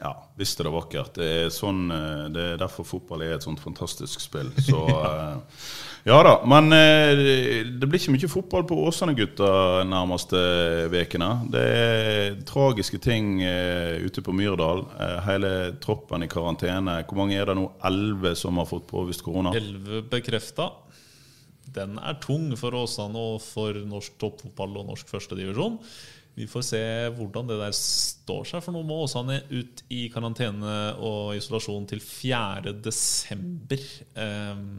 Ja, 0.00 0.10
visst 0.34 0.58
er 0.58 0.66
det 0.66 0.74
vakkert. 0.74 1.14
Det 1.14 1.26
er, 1.44 1.50
sånn, 1.54 1.86
eh, 1.94 2.26
det 2.34 2.44
er 2.54 2.60
derfor 2.60 2.86
fotball 2.86 3.22
er 3.22 3.36
et 3.36 3.44
sånt 3.46 3.62
fantastisk 3.62 4.22
spill. 4.24 4.50
Så 4.68 4.80
eh, 4.90 5.60
ja 6.08 6.18
da. 6.26 6.34
Men 6.50 6.74
eh, 6.74 7.62
det 7.70 7.86
blir 7.86 8.02
ikke 8.02 8.16
mye 8.16 8.30
fotball 8.32 8.66
på 8.68 8.78
Åsane, 8.88 9.14
gutta, 9.16 9.46
nærmeste 9.86 10.40
ukene. 10.90 11.30
Det 11.54 11.64
er 11.78 12.40
tragiske 12.48 12.98
ting 13.04 13.38
ute 14.04 14.24
på 14.24 14.34
Myrdal. 14.34 14.82
Hele 15.28 15.52
troppen 15.82 16.26
i 16.26 16.30
karantene. 16.30 16.98
Hvor 17.06 17.22
mange 17.22 17.38
er 17.38 17.52
det 17.52 17.58
nå? 17.60 17.68
Elleve 17.86 18.34
som 18.38 18.58
har 18.60 18.68
fått 18.68 18.88
påvist 18.90 19.22
korona? 19.24 19.54
11 19.54 20.08
bekrefta. 20.10 20.72
Den 21.74 21.96
er 22.02 22.18
tung 22.22 22.50
for 22.58 22.74
Åsane 22.82 23.18
og 23.18 23.40
for 23.42 23.78
norsk 23.88 24.18
toppfotball 24.20 24.82
og 24.82 24.90
norsk 24.90 25.08
førstedivisjon. 25.10 25.78
Vi 26.34 26.48
får 26.50 26.64
se 26.66 26.82
hvordan 27.14 27.46
det 27.46 27.58
der 27.60 27.74
står 27.78 28.48
seg, 28.48 28.62
for 28.64 28.74
nå 28.74 28.80
må 28.86 29.04
Åsane 29.04 29.36
ut 29.52 29.84
i 29.94 30.08
karantene 30.10 30.78
og 30.98 31.36
isolasjon 31.38 31.86
til 31.92 32.02
4. 32.02 32.72
desember. 32.82 33.84
Ehm, 34.18 34.72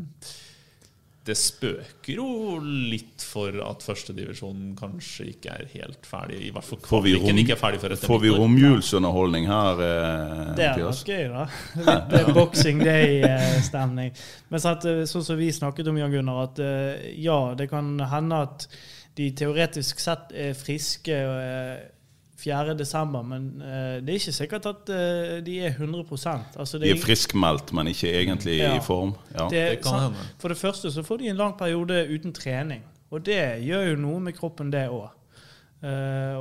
Det 1.26 1.34
spøker 1.34 2.20
jo 2.20 2.60
litt 2.62 3.24
for 3.26 3.56
at 3.66 3.82
førstedivisjonen 3.82 4.76
kanskje 4.78 5.32
ikke 5.32 5.56
er 5.56 5.72
helt 5.72 6.06
ferdig. 6.06 6.38
I 6.46 6.52
hvert 6.54 6.68
fall 6.68 6.78
Får 6.84 7.02
kvaliken 7.02 7.32
rom, 7.32 7.40
ikke 7.42 7.56
er 7.56 7.62
ferdig 7.64 7.80
før 7.82 7.96
etter 7.96 8.12
får 8.12 8.22
vi 8.22 8.34
romjulsunderholdning 8.36 9.48
her, 9.50 9.82
eh, 9.88 10.52
Det 10.60 10.68
er 10.68 10.84
nok 10.84 11.10
gøy, 11.10 11.24
da. 11.32 11.48
Litt 11.88 12.14
eh, 12.20 12.30
Boxing 12.36 12.84
Day-stemning. 12.86 14.14
Men 14.54 14.68
eh, 14.76 15.02
sånn 15.10 15.26
som 15.26 15.40
vi 15.42 15.50
snakket 15.56 15.90
om, 15.90 15.98
Jan 15.98 16.14
Gunnar, 16.14 16.44
at 16.44 16.62
eh, 16.62 17.10
ja, 17.26 17.40
det 17.58 17.72
kan 17.74 17.96
hende 18.12 18.44
at 18.46 18.68
de 19.18 19.32
teoretisk 19.38 20.00
sett 20.04 20.34
er 20.36 20.56
friske 20.58 21.16
eh, 21.16 21.84
4. 22.38 22.74
desember, 22.78 23.24
men 23.24 23.62
eh, 23.64 24.02
det 24.04 24.12
er 24.12 24.20
ikke 24.20 24.36
sikkert 24.36 24.66
at 24.70 24.92
eh, 24.92 25.36
de 25.46 25.60
er 25.64 25.78
100 25.78 26.04
altså, 26.60 26.80
det 26.80 26.90
De 26.90 26.98
er 26.98 27.04
friskmeldt, 27.04 27.74
men 27.74 27.88
ikke 27.88 28.12
egentlig 28.12 28.58
Ja. 28.60 28.76
i 28.76 28.84
form. 28.84 29.16
Ja. 29.34 29.48
det, 29.50 29.70
Det 29.70 29.84
kan 29.84 30.02
hende. 30.08 30.28
For 30.40 30.48
det 30.48 30.58
første 30.58 30.92
så 30.92 31.04
får 31.04 31.18
de 31.18 31.30
en 31.30 31.36
lang 31.36 31.58
periode 31.58 32.08
uten 32.12 32.34
trening, 32.34 32.84
og 33.12 33.26
det 33.26 33.64
gjør 33.64 33.90
jo 33.90 33.96
noe 33.96 34.20
med 34.20 34.34
kroppen, 34.34 34.72
det 34.72 34.90
òg. 34.90 35.10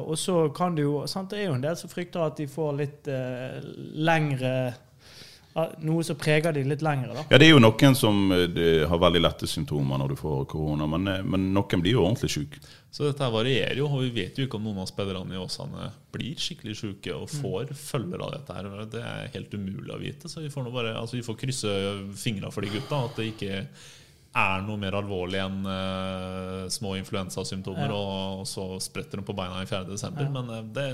og 0.06 0.18
så 0.18 0.48
kan 0.56 0.74
det 0.74 0.82
jo 0.82 1.06
sant, 1.06 1.30
Det 1.30 1.38
er 1.38 1.46
jo 1.46 1.54
en 1.54 1.62
del 1.62 1.76
som 1.76 1.90
frykter 1.90 2.20
at 2.20 2.37
de 2.38 2.46
får 2.48 2.76
litt 2.76 3.08
uh, 3.08 3.60
lengre 3.94 4.74
Noe 5.86 6.02
som 6.02 6.16
preger 6.18 6.52
de 6.52 6.64
litt 6.66 6.80
lengre, 6.82 7.14
da. 7.14 7.22
Ja, 7.30 7.38
Det 7.38 7.46
er 7.46 7.52
jo 7.54 7.60
noen 7.62 7.94
som 7.94 8.32
eh, 8.34 8.82
har 8.90 8.98
veldig 8.98 9.20
lette 9.22 9.46
symptomer 9.46 9.98
når 10.02 10.08
du 10.08 10.16
får 10.18 10.46
korona, 10.50 10.86
men, 10.90 11.06
eh, 11.06 11.22
men 11.22 11.44
noen 11.54 11.80
blir 11.84 11.92
jo 11.94 12.02
ordentlig 12.02 12.30
syke. 12.34 12.58
Så 12.90 13.06
dette 13.06 13.22
her 13.22 13.30
varierer 13.30 13.76
jo, 13.78 13.86
og 13.86 14.02
vi 14.02 14.10
vet 14.22 14.36
jo 14.38 14.46
ikke 14.48 14.58
om 14.58 14.64
noen 14.66 14.82
av 14.82 14.86
spillerne 14.90 15.34
i 15.34 15.38
Åsane 15.38 15.92
blir 16.14 16.34
skikkelig 16.42 16.74
syke 16.78 17.14
og 17.14 17.28
Mm. 17.30 17.40
får 17.42 17.72
følger 17.74 18.20
av 18.26 18.32
dette. 18.32 18.54
her. 18.54 18.84
Det 18.86 19.02
er 19.02 19.30
helt 19.34 19.50
umulig 19.54 19.90
å 19.94 19.98
vite, 20.00 20.28
så 20.28 20.42
vi 20.42 20.48
får, 20.50 20.72
bare, 20.72 20.96
altså 20.98 21.12
vi 21.16 21.22
får 21.22 21.38
krysse 21.38 22.14
fingra 22.14 22.50
for 22.52 22.60
de 22.62 22.68
gutta. 22.74 23.04
At 23.04 23.16
det 23.16 23.26
ikke 23.38 23.66
er 24.34 24.60
noe 24.66 24.76
mer 24.76 24.90
alvorlig 24.98 25.38
enn 25.38 25.64
uh, 25.66 26.66
små 26.68 26.96
influensasymptomer, 26.98 27.86
Ja. 27.88 27.94
og, 27.94 28.40
og 28.40 28.46
så 28.46 28.80
spretter 28.82 29.18
de 29.18 29.22
på 29.22 29.36
beina 29.36 29.62
i 29.62 29.66
4. 29.66 29.84
desember. 29.86 30.26
Men 30.28 30.72
det, 30.74 30.88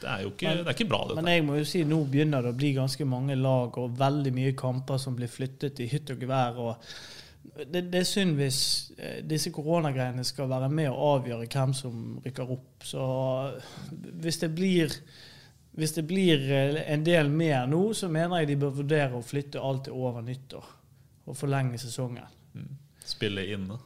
det 0.00 0.10
er 0.10 0.24
jo 0.24 0.32
ikke, 0.34 0.52
det 0.58 0.66
er 0.66 0.76
ikke 0.76 0.90
bra, 0.90 1.00
dette. 1.08 1.22
Men 1.22 1.32
jeg 1.32 1.46
må 1.46 1.56
jo 1.60 1.68
si, 1.68 1.84
nå 1.88 2.02
begynner 2.10 2.44
det 2.44 2.52
å 2.54 2.58
bli 2.58 2.74
ganske 2.76 3.06
mange 3.08 3.36
lag 3.38 3.78
og 3.80 3.96
veldig 4.00 4.34
mye 4.36 4.52
kamper 4.58 5.00
som 5.02 5.16
blir 5.18 5.30
flyttet 5.30 5.82
i 5.84 5.88
hytt 5.90 6.12
og 6.14 6.22
gevær. 6.24 6.60
og 6.60 7.64
det, 7.66 7.86
det 7.92 8.02
er 8.02 8.08
synd 8.08 8.36
hvis 8.38 8.60
eh, 8.98 9.20
disse 9.26 9.52
koronagreiene 9.54 10.24
skal 10.24 10.48
være 10.50 10.68
med 10.72 10.90
å 10.92 11.14
avgjøre 11.16 11.48
hvem 11.50 11.74
som 11.76 12.20
rykker 12.24 12.54
opp. 12.56 12.86
Så 12.86 13.02
hvis 14.22 14.40
det 14.44 14.52
blir 14.56 14.94
hvis 15.80 15.94
det 15.96 16.06
blir 16.08 16.42
eh, 16.50 16.80
en 16.92 17.04
del 17.06 17.30
mer 17.30 17.68
nå, 17.70 17.82
så 17.94 18.10
mener 18.12 18.42
jeg 18.42 18.52
de 18.52 18.58
bør 18.64 18.76
vurdere 18.82 19.18
å 19.18 19.24
flytte 19.24 19.62
alt 19.62 19.86
til 19.88 19.96
over 19.96 20.24
nyttår. 20.26 20.66
Og 21.30 21.36
forlenge 21.38 21.78
sesongen. 21.78 22.26
Spille 23.06 23.46
inne. 23.54 23.78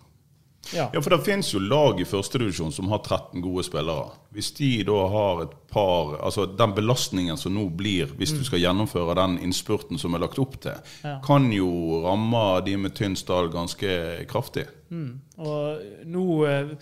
Ja. 0.72 0.86
Ja, 0.94 1.00
for 1.04 1.10
det 1.10 1.24
finnes 1.26 1.50
jo 1.52 1.60
lag 1.60 2.00
i 2.00 2.06
førstedivisjon 2.08 2.72
som 2.72 2.88
har 2.88 3.02
13 3.04 3.42
gode 3.44 3.64
spillere. 3.66 4.14
Hvis 4.32 4.52
de 4.56 4.70
da 4.88 5.00
har 5.12 5.42
et 5.44 5.52
par 5.74 6.14
Altså 6.24 6.46
den 6.46 6.72
belastningen 6.74 7.36
som 7.36 7.52
nå 7.54 7.66
blir 7.76 8.06
hvis 8.16 8.32
du 8.32 8.44
skal 8.46 8.60
gjennomføre 8.62 9.14
den 9.18 9.38
innspurten 9.42 9.98
som 9.98 10.14
er 10.14 10.22
lagt 10.22 10.38
opp 10.38 10.56
til, 10.62 10.76
Ja. 11.04 11.18
kan 11.24 11.50
jo 11.52 12.02
ramme 12.06 12.64
de 12.64 12.76
med 12.76 12.94
tynn 12.94 13.16
stall 13.16 13.50
ganske 13.50 14.26
kraftig. 14.30 14.66
Mm. 14.90 15.20
Og 15.38 15.78
nå, 16.06 16.44
eh, 16.46 16.74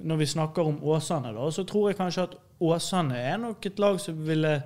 når 0.00 0.16
vi 0.18 0.26
snakker 0.26 0.66
om 0.66 0.78
Åsane, 0.82 1.34
da, 1.34 1.50
så 1.50 1.64
tror 1.66 1.90
jeg 1.90 1.98
kanskje 1.98 2.22
at 2.22 2.36
Åsane 2.60 3.16
er 3.16 3.36
nok 3.38 3.66
et 3.66 3.78
lag 3.78 3.98
som 4.00 4.14
ville 4.24 4.62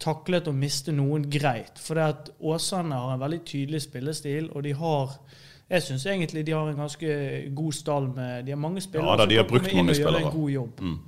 taklet 0.00 0.46
å 0.48 0.54
miste 0.54 0.92
noen 0.94 1.28
greit. 1.30 1.78
For 1.78 1.94
det 1.94 2.04
at 2.04 2.30
Åsane 2.40 2.94
har 2.94 3.14
en 3.14 3.20
veldig 3.20 3.44
tydelig 3.44 3.82
spillestil, 3.82 4.48
og 4.54 4.62
de 4.62 4.72
har 4.72 5.18
jeg 5.70 5.82
syns 5.84 6.06
egentlig 6.06 6.46
de 6.46 6.52
har 6.56 6.68
en 6.70 6.76
ganske 6.76 7.08
god 7.54 7.72
stall 7.76 8.08
med 8.16 8.46
De 8.46 8.50
har 8.54 8.60
mange 8.60 8.80
spillere 8.80 9.10
Ja, 9.10 9.16
da, 9.20 9.26
de 9.26 9.36
har 9.36 9.44
brukt 9.48 9.74
mange 9.74 9.94
spillere. 9.94 10.22
en 10.24 10.32
god 10.40 10.50
jobb. 10.50 10.80
Mm. 10.80 10.98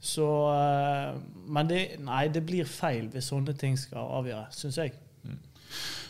Så 0.00 0.28
eh, 0.52 1.16
Men 1.48 1.68
det, 1.70 1.80
nei, 1.98 2.28
det 2.28 2.44
blir 2.46 2.64
feil 2.64 3.08
hvis 3.12 3.32
sånne 3.32 3.54
ting 3.58 3.78
skal 3.78 4.06
avgjøre, 4.20 4.46
syns 4.54 4.78
jeg. 4.78 4.92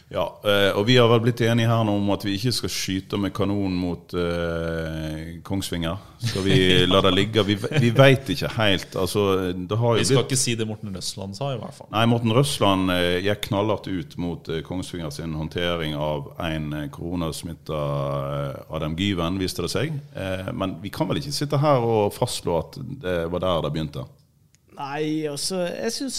Ja, 0.07 0.25
eh, 0.47 0.71
og 0.79 0.85
vi 0.87 0.95
har 1.01 1.09
vel 1.11 1.25
blitt 1.25 1.41
enige 1.43 1.67
her 1.67 1.81
nå 1.83 1.97
om 1.99 2.11
at 2.15 2.23
vi 2.23 2.37
ikke 2.37 2.53
skal 2.55 2.71
skyte 2.71 3.19
med 3.19 3.33
kanon 3.35 3.73
mot 3.75 4.13
uh, 4.15 5.41
Kongsvinger. 5.47 5.97
Skal 6.23 6.45
vi 6.47 6.59
la 6.93 7.01
det 7.03 7.11
ligge? 7.11 7.43
Vi, 7.49 7.57
vi 7.59 7.91
veit 7.91 8.29
ikke 8.31 8.53
helt. 8.55 8.95
Altså, 8.95 9.25
Vi 9.51 9.67
skal 9.67 10.21
blitt 10.21 10.23
ikke 10.23 10.39
si 10.39 10.55
det 10.59 10.69
Morten 10.71 10.95
Røsland 10.95 11.35
sa, 11.35 11.51
i 11.57 11.59
hvert 11.59 11.75
fall. 11.75 11.91
Nei, 11.91 12.05
Morten 12.13 12.35
Røsland 12.37 12.93
uh, 12.95 13.17
gikk 13.25 13.49
knallhardt 13.49 13.89
ut 13.91 14.15
mot 14.23 14.53
uh, 14.53 14.61
Kongsvinger 14.69 15.11
sin 15.11 15.35
håndtering 15.35 15.99
av 15.99 16.31
en 16.53 16.71
koronasmitta 16.95 17.81
Adam 18.79 18.95
Gyven, 18.99 19.41
viste 19.43 19.67
det 19.67 19.73
seg. 19.73 19.99
Men 20.55 20.79
vi 20.83 20.93
kan 20.95 21.11
vel 21.11 21.19
ikke 21.19 21.35
sitte 21.35 21.59
her 21.59 21.83
og 21.83 22.15
fastslå 22.15 22.61
at 22.61 22.79
det 23.03 23.17
var 23.33 23.43
der 23.43 23.67
det 23.67 23.75
begynte? 23.75 24.07
Nei, 24.77 25.25
altså, 25.31 25.63
jeg 25.71 25.93
syns 25.95 26.19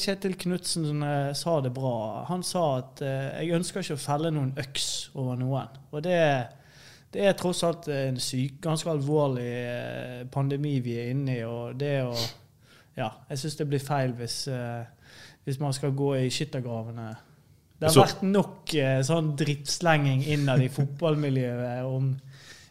Kjetil 0.00 0.38
Knutsen 0.40 1.02
uh, 1.04 1.34
sa 1.36 1.58
det 1.60 1.74
bra. 1.76 2.24
Han 2.30 2.42
sa 2.46 2.62
at 2.78 3.02
uh, 3.04 3.36
'jeg 3.36 3.52
ønsker 3.58 3.84
ikke 3.84 3.98
å 3.98 4.00
felle 4.00 4.30
noen 4.32 4.54
øks 4.56 5.10
over 5.12 5.36
noen'. 5.36 5.76
Og 5.92 6.00
det, 6.06 6.16
det 7.12 7.26
er 7.28 7.34
tross 7.36 7.60
alt 7.66 7.88
en 7.92 8.16
syk, 8.20 8.56
ganske 8.64 8.88
alvorlig 8.90 9.48
eh, 9.48 10.22
pandemi 10.32 10.78
vi 10.80 10.96
er 11.00 11.10
inne 11.12 11.36
i. 11.36 11.42
Og 11.44 11.76
det 11.80 11.98
å 12.06 12.14
Ja, 12.92 13.08
jeg 13.30 13.40
syns 13.40 13.54
det 13.56 13.66
blir 13.70 13.80
feil 13.80 14.10
hvis, 14.18 14.46
eh, 14.52 14.84
hvis 15.44 15.60
man 15.60 15.72
skal 15.72 15.94
gå 15.96 16.10
i 16.18 16.30
skyttergravene. 16.32 17.06
Det 17.80 17.88
har 17.88 18.04
vært 18.04 18.24
nok 18.24 18.74
eh, 18.76 18.98
sånn 19.04 19.30
drittslenging 19.36 20.26
innad 20.34 20.60
i 20.60 20.68
fotballmiljøet 20.72 21.88
om 21.88 22.10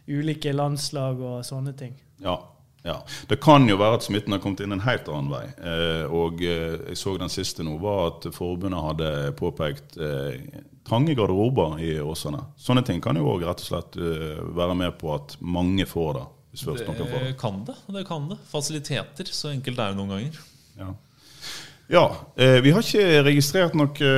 ulike 0.08 0.54
landslag 0.54 1.22
og 1.26 1.42
sånne 1.46 1.74
ting. 1.78 1.96
Ja, 2.22 2.38
ja. 2.84 2.98
Det 3.28 3.38
kan 3.44 3.68
jo 3.70 3.78
være 3.78 4.00
at 4.00 4.06
smitten 4.08 4.34
har 4.34 4.42
kommet 4.42 4.64
inn 4.64 4.74
en 4.74 4.84
helt 4.86 5.10
annen 5.12 5.30
vei. 5.30 5.44
Eh, 5.62 6.06
og 6.10 6.42
eh, 6.42 6.80
jeg 6.90 6.98
så 6.98 7.14
den 7.22 7.30
siste 7.30 7.66
nå, 7.66 7.76
var 7.82 8.08
at 8.08 8.28
forbundet 8.34 8.86
hadde 8.88 9.12
påpekt 9.38 10.00
eh, 10.02 10.62
trange 10.88 11.16
garderober 11.18 11.78
i 11.84 11.94
Åsane. 12.02 12.42
Sånne 12.58 12.84
ting 12.88 13.02
kan 13.04 13.20
jo 13.20 13.28
òg 13.36 13.46
rett 13.46 13.62
og 13.62 13.70
slett 13.70 14.00
eh, 14.02 14.42
være 14.58 14.78
med 14.82 14.98
på 15.02 15.14
at 15.14 15.38
mange 15.40 15.86
får 15.90 16.18
det. 16.18 16.26
Hvis 16.52 16.66
det. 16.68 17.38
Kan 17.40 17.62
det. 17.64 17.78
det 17.96 18.04
kan 18.08 18.28
det. 18.28 18.40
Fasiliteter. 18.52 19.30
Så 19.32 19.54
enkelt 19.54 19.80
er 19.80 19.94
det 19.94 20.02
noen 20.02 20.12
ganger. 20.18 20.42
Ja, 20.82 20.90
ja 21.92 22.04
eh, 22.36 22.58
vi 22.66 22.74
har 22.76 22.84
ikke 22.84 23.22
registrert 23.30 23.78
noe 23.78 24.10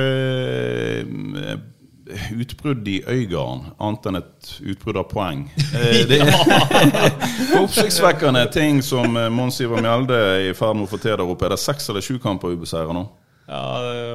utbrudd 2.36 2.88
i 2.88 2.98
Øygarden, 3.08 3.70
annet 3.80 4.06
enn 4.10 4.18
et 4.20 4.50
utbrudd 4.74 5.00
av 5.00 5.08
poeng. 5.12 5.46
Eh, 5.74 6.04
det 6.06 6.20
er 6.22 6.30
oppsiktsvekkende 7.62 8.44
ting 8.54 8.78
som 8.84 9.16
eh, 9.18 9.30
Mons 9.32 9.58
Ivar 9.64 9.82
Mjelde 9.82 10.14
er 10.14 10.50
i 10.50 10.54
ferd 10.54 10.78
med 10.78 10.86
å 10.86 10.90
få 10.92 11.00
til 11.02 11.16
der 11.16 11.24
oppe. 11.24 11.48
Er 11.48 11.56
det 11.56 11.62
seks 11.62 11.88
eller 11.90 12.04
sju 12.04 12.18
kamper 12.22 12.54
ubeseira 12.54 12.94
nå? 12.94 13.02
Ja, 13.48 13.62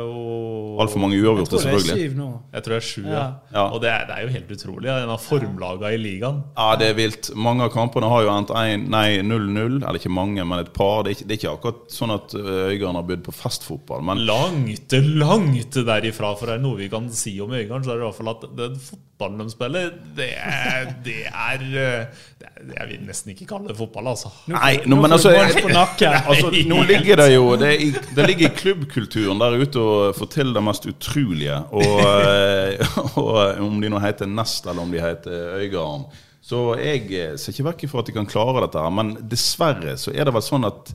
og 0.06 0.48
Altfor 0.79 1.01
mange 1.03 1.17
Jeg 1.17 1.25
uavgjorte, 1.27 1.49
tror 1.51 1.59
det 1.59 1.67
er 1.67 1.79
selvfølgelig. 1.79 2.03
syv 2.09 2.17
nå. 2.19 2.27
Jeg 2.53 2.63
tror 2.65 2.73
det 2.75 2.79
er 2.79 2.85
sju, 2.87 3.01
ja. 3.03 3.11
Ja. 3.19 3.25
Ja. 3.55 3.63
Og 3.75 3.81
det 3.83 3.89
er, 3.91 4.05
det 4.07 4.15
er 4.15 4.21
jo 4.23 4.29
helt 4.35 4.51
utrolig. 4.55 4.89
En 4.93 5.13
av 5.15 5.19
formlaga 5.23 5.91
i 5.91 5.97
ligaen. 5.99 6.37
Ja, 6.55 6.69
det 6.79 6.87
er 6.89 6.95
vilt. 6.99 7.31
Mange 7.35 7.65
av 7.67 7.73
kampene 7.73 8.09
har 8.11 8.23
jo 8.23 8.31
endt 8.33 8.53
1 8.55 8.87
nei, 8.93 9.07
0-0. 9.27 9.79
Eller 9.83 9.99
ikke 9.99 10.13
mange, 10.13 10.45
men 10.47 10.63
et 10.63 10.71
par. 10.75 11.03
Det 11.03 11.11
er 11.11 11.17
ikke, 11.19 11.27
det 11.29 11.35
er 11.35 11.41
ikke 11.41 11.53
akkurat 11.57 11.83
sånn 11.99 12.15
at 12.15 12.37
eh, 12.39 12.49
Øygarden 12.71 13.01
har 13.01 13.07
bydd 13.11 13.25
på 13.27 13.35
festfotball. 13.35 14.05
Men 14.07 14.23
Langt, 14.29 14.95
langt 15.19 15.79
derifra. 15.91 16.33
For 16.39 16.47
det 16.49 16.57
er 16.59 16.63
noe 16.63 16.79
vi 16.79 16.89
kan 16.91 17.11
si 17.11 17.35
om 17.43 17.51
Øygarden, 17.51 17.83
så 17.83 17.93
er 17.93 17.99
det 17.99 18.05
i 18.05 18.09
hvert 18.09 18.19
fall 18.21 18.33
at 18.37 18.47
den 18.63 18.79
fotballen 19.19 19.39
de 19.43 19.51
spiller, 19.51 19.89
det 20.15 20.29
er 20.38 20.93
Det 21.03 21.25
er, 21.27 21.63
eh, 21.63 22.05
det 22.39 22.47
er 22.47 22.77
Jeg 22.79 22.88
vil 22.89 23.01
nesten 23.08 23.34
ikke 23.34 23.47
kalle 23.49 23.67
det 23.67 23.77
fotball, 23.77 24.08
altså. 24.08 24.32
Nei, 24.47 24.79
Nå 24.86 24.95
men 25.01 25.12
altså, 25.12 25.29
altså 25.36 26.51
Nå 26.67 26.84
ligger 26.84 27.15
det 27.19 27.34
jo 27.34 27.55
Det, 27.60 27.73
i, 27.82 27.91
det 28.15 28.27
ligger 28.27 28.49
i 28.49 28.55
klubbkulturen 28.55 29.39
der 29.39 29.60
ute 29.60 29.79
å 29.79 30.13
fortelle 30.15 30.53
det 30.55 30.63
mest 30.63 30.88
utrolige. 30.88 31.60
Og, 31.71 31.99
eh, 32.05 32.97
og 33.19 33.62
om 33.65 33.79
de 33.82 33.91
nå 33.91 33.99
heter 33.99 34.29
Nest, 34.29 34.65
eller 34.65 34.84
om 34.84 34.91
de 34.91 35.01
heter 35.03 35.60
Øygarden. 35.60 36.08
Så 36.41 36.63
jeg 36.79 37.08
eh, 37.12 37.36
ser 37.38 37.53
ikke 37.53 37.69
vekk 37.71 37.88
fra 37.91 38.03
at 38.03 38.10
de 38.10 38.15
kan 38.15 38.29
klare 38.29 38.63
dette 38.65 38.82
her. 38.82 38.93
Men 38.93 39.17
dessverre 39.29 39.97
så 39.99 40.13
er 40.15 40.27
det 40.27 40.36
vel 40.36 40.45
sånn 40.45 40.67
at 40.69 40.93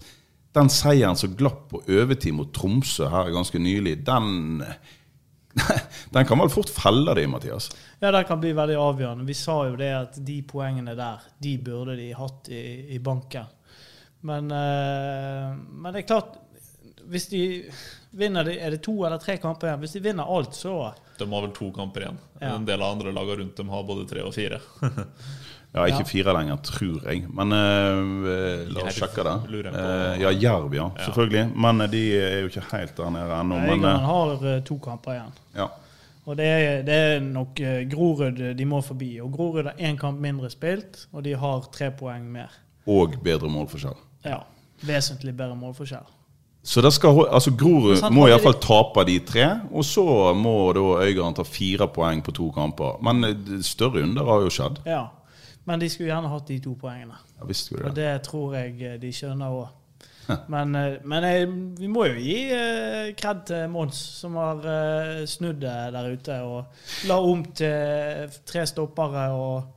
den 0.55 0.71
seieren 0.71 1.19
som 1.19 1.35
glapp 1.37 1.67
på 1.73 1.83
overtid 1.91 2.37
mot 2.37 2.53
Tromsø 2.55 3.09
her 3.11 3.33
ganske 3.35 3.59
nylig, 3.59 3.99
den 4.07 4.63
Den 6.15 6.27
kan 6.29 6.39
vel 6.39 6.51
fort 6.53 6.71
felle 6.71 7.15
de, 7.19 7.27
Mathias? 7.27 7.69
Ja, 8.01 8.13
det 8.15 8.25
kan 8.29 8.39
bli 8.43 8.53
veldig 8.55 8.77
avgjørende. 8.79 9.27
Vi 9.27 9.35
sa 9.35 9.57
jo 9.67 9.75
det 9.81 9.91
at 9.97 10.19
de 10.25 10.37
poengene 10.47 10.95
der, 10.99 11.25
de 11.43 11.57
burde 11.59 11.97
de 11.99 12.13
hatt 12.15 12.49
i, 12.55 12.63
i 12.95 13.01
banken. 13.03 13.49
Men, 14.25 14.47
eh, 14.55 15.51
men 15.75 15.93
det 15.93 16.05
er 16.05 16.07
klart 16.09 16.39
Hvis 17.13 17.27
de 17.29 17.41
vinner 18.17 18.49
Er 18.49 18.71
det 18.73 18.79
to 18.87 18.95
eller 19.05 19.19
tre 19.21 19.35
kamper 19.37 19.69
igjen? 19.69 19.83
Hvis 19.83 19.93
de 19.99 20.01
vinner 20.07 20.25
alt, 20.33 20.55
så 20.57 20.95
De 21.19 21.27
har 21.29 21.43
vel 21.45 21.53
to 21.53 21.69
kamper 21.77 22.07
igjen. 22.07 22.23
Ja. 22.41 22.55
En 22.55 22.65
del 22.65 22.81
av 22.81 22.95
andre 22.95 23.13
lagene 23.13 23.43
rundt 23.43 23.59
dem 23.61 23.69
har 23.75 23.85
både 23.85 24.07
tre 24.09 24.23
og 24.25 24.33
fire. 24.35 24.63
Ja, 25.75 25.85
ikke 25.91 26.05
Ja. 26.05 26.07
fire 26.07 26.33
lenger, 26.39 26.57
tror 26.63 27.05
jeg. 27.11 27.25
Men 27.35 27.51
uh, 27.53 28.65
la 28.71 28.85
oss 28.87 28.95
sjekke 28.97 29.25
det. 29.27 29.65
Eh, 29.67 30.21
ja, 30.23 30.31
Jerv, 30.31 30.75
ja. 30.79 30.85
Selvfølgelig. 31.03 31.49
Men 31.67 31.83
de 31.91 32.03
er 32.15 32.37
jo 32.45 32.51
ikke 32.53 32.63
helt 32.71 32.97
der 32.97 33.11
nede 33.11 33.39
ennå. 33.43 33.59
Egeland 33.75 34.07
har 34.07 34.61
to 34.71 34.79
kamper 34.79 35.17
igjen. 35.19 35.33
ja. 35.59 35.69
Og 36.27 36.37
det 36.37 36.47
er, 36.47 36.83
det 36.87 36.95
er 36.95 37.21
nok 37.21 37.61
eh, 37.61 37.83
Grorud 37.91 38.39
de 38.57 38.65
må 38.65 38.81
forbi. 38.81 39.19
Og 39.21 39.33
Grorud 39.33 39.65
har 39.69 39.75
én 39.79 39.97
kamp 40.01 40.21
mindre 40.21 40.49
spilt, 40.51 41.07
og 41.13 41.25
de 41.25 41.35
har 41.37 41.67
tre 41.73 41.91
poeng 41.93 42.25
mer. 42.33 42.53
Og 42.87 43.17
bedre 43.25 43.49
målforskjell. 43.49 43.97
Ja, 44.25 44.39
Vesentlig 44.85 45.37
bedre 45.37 45.57
målforskjell. 45.57 46.07
Så 46.65 46.81
skal, 46.91 47.27
altså 47.29 47.51
Grorud 47.61 48.01
må 48.11 48.27
iallfall 48.31 48.55
de- 48.57 48.61
tape 48.65 49.05
de 49.05 49.19
tre, 49.21 49.61
og 49.73 49.85
så 49.85 50.33
må 50.35 50.73
da 50.73 50.81
Øygarden 51.05 51.35
ta 51.37 51.43
fire 51.45 51.89
poeng 51.93 52.23
på 52.25 52.33
to 52.33 52.51
kamper. 52.57 52.97
Men 53.05 53.25
eh, 53.25 53.61
større 53.63 54.03
under 54.03 54.25
har 54.25 54.41
jo 54.41 54.51
skjedd. 54.51 54.81
Ja. 54.87 55.03
Men 55.67 55.81
de 55.81 55.89
skulle 55.89 56.09
gjerne 56.09 56.29
hatt 56.29 56.49
de 56.49 56.59
to 56.61 56.75
poengene. 56.81 57.15
Ja, 57.39 57.45
visst 57.49 57.67
skulle 57.67 57.83
det. 57.85 57.91
Og 57.91 57.97
det. 57.97 58.23
tror 58.23 58.55
jeg 58.55 58.81
eh, 58.83 58.97
de 59.01 59.13
skjønner 59.13 59.53
òg. 59.61 59.69
Men, 60.53 60.75
eh, 60.79 60.97
men 61.05 61.27
jeg, 61.27 61.49
vi 61.79 61.89
må 61.91 62.07
jo 62.09 62.21
gi 62.21 62.39
eh, 62.55 63.13
kred 63.19 63.45
til 63.49 63.69
Mons, 63.73 63.99
som 64.21 64.39
har 64.41 64.65
eh, 64.71 65.25
snudd 65.29 65.61
det 65.63 65.77
der 65.95 66.11
ute. 66.13 66.39
Og 66.47 67.09
la 67.11 67.19
om 67.21 67.45
til 67.57 68.39
tre 68.49 68.65
stoppere 68.69 69.27
og 69.37 69.74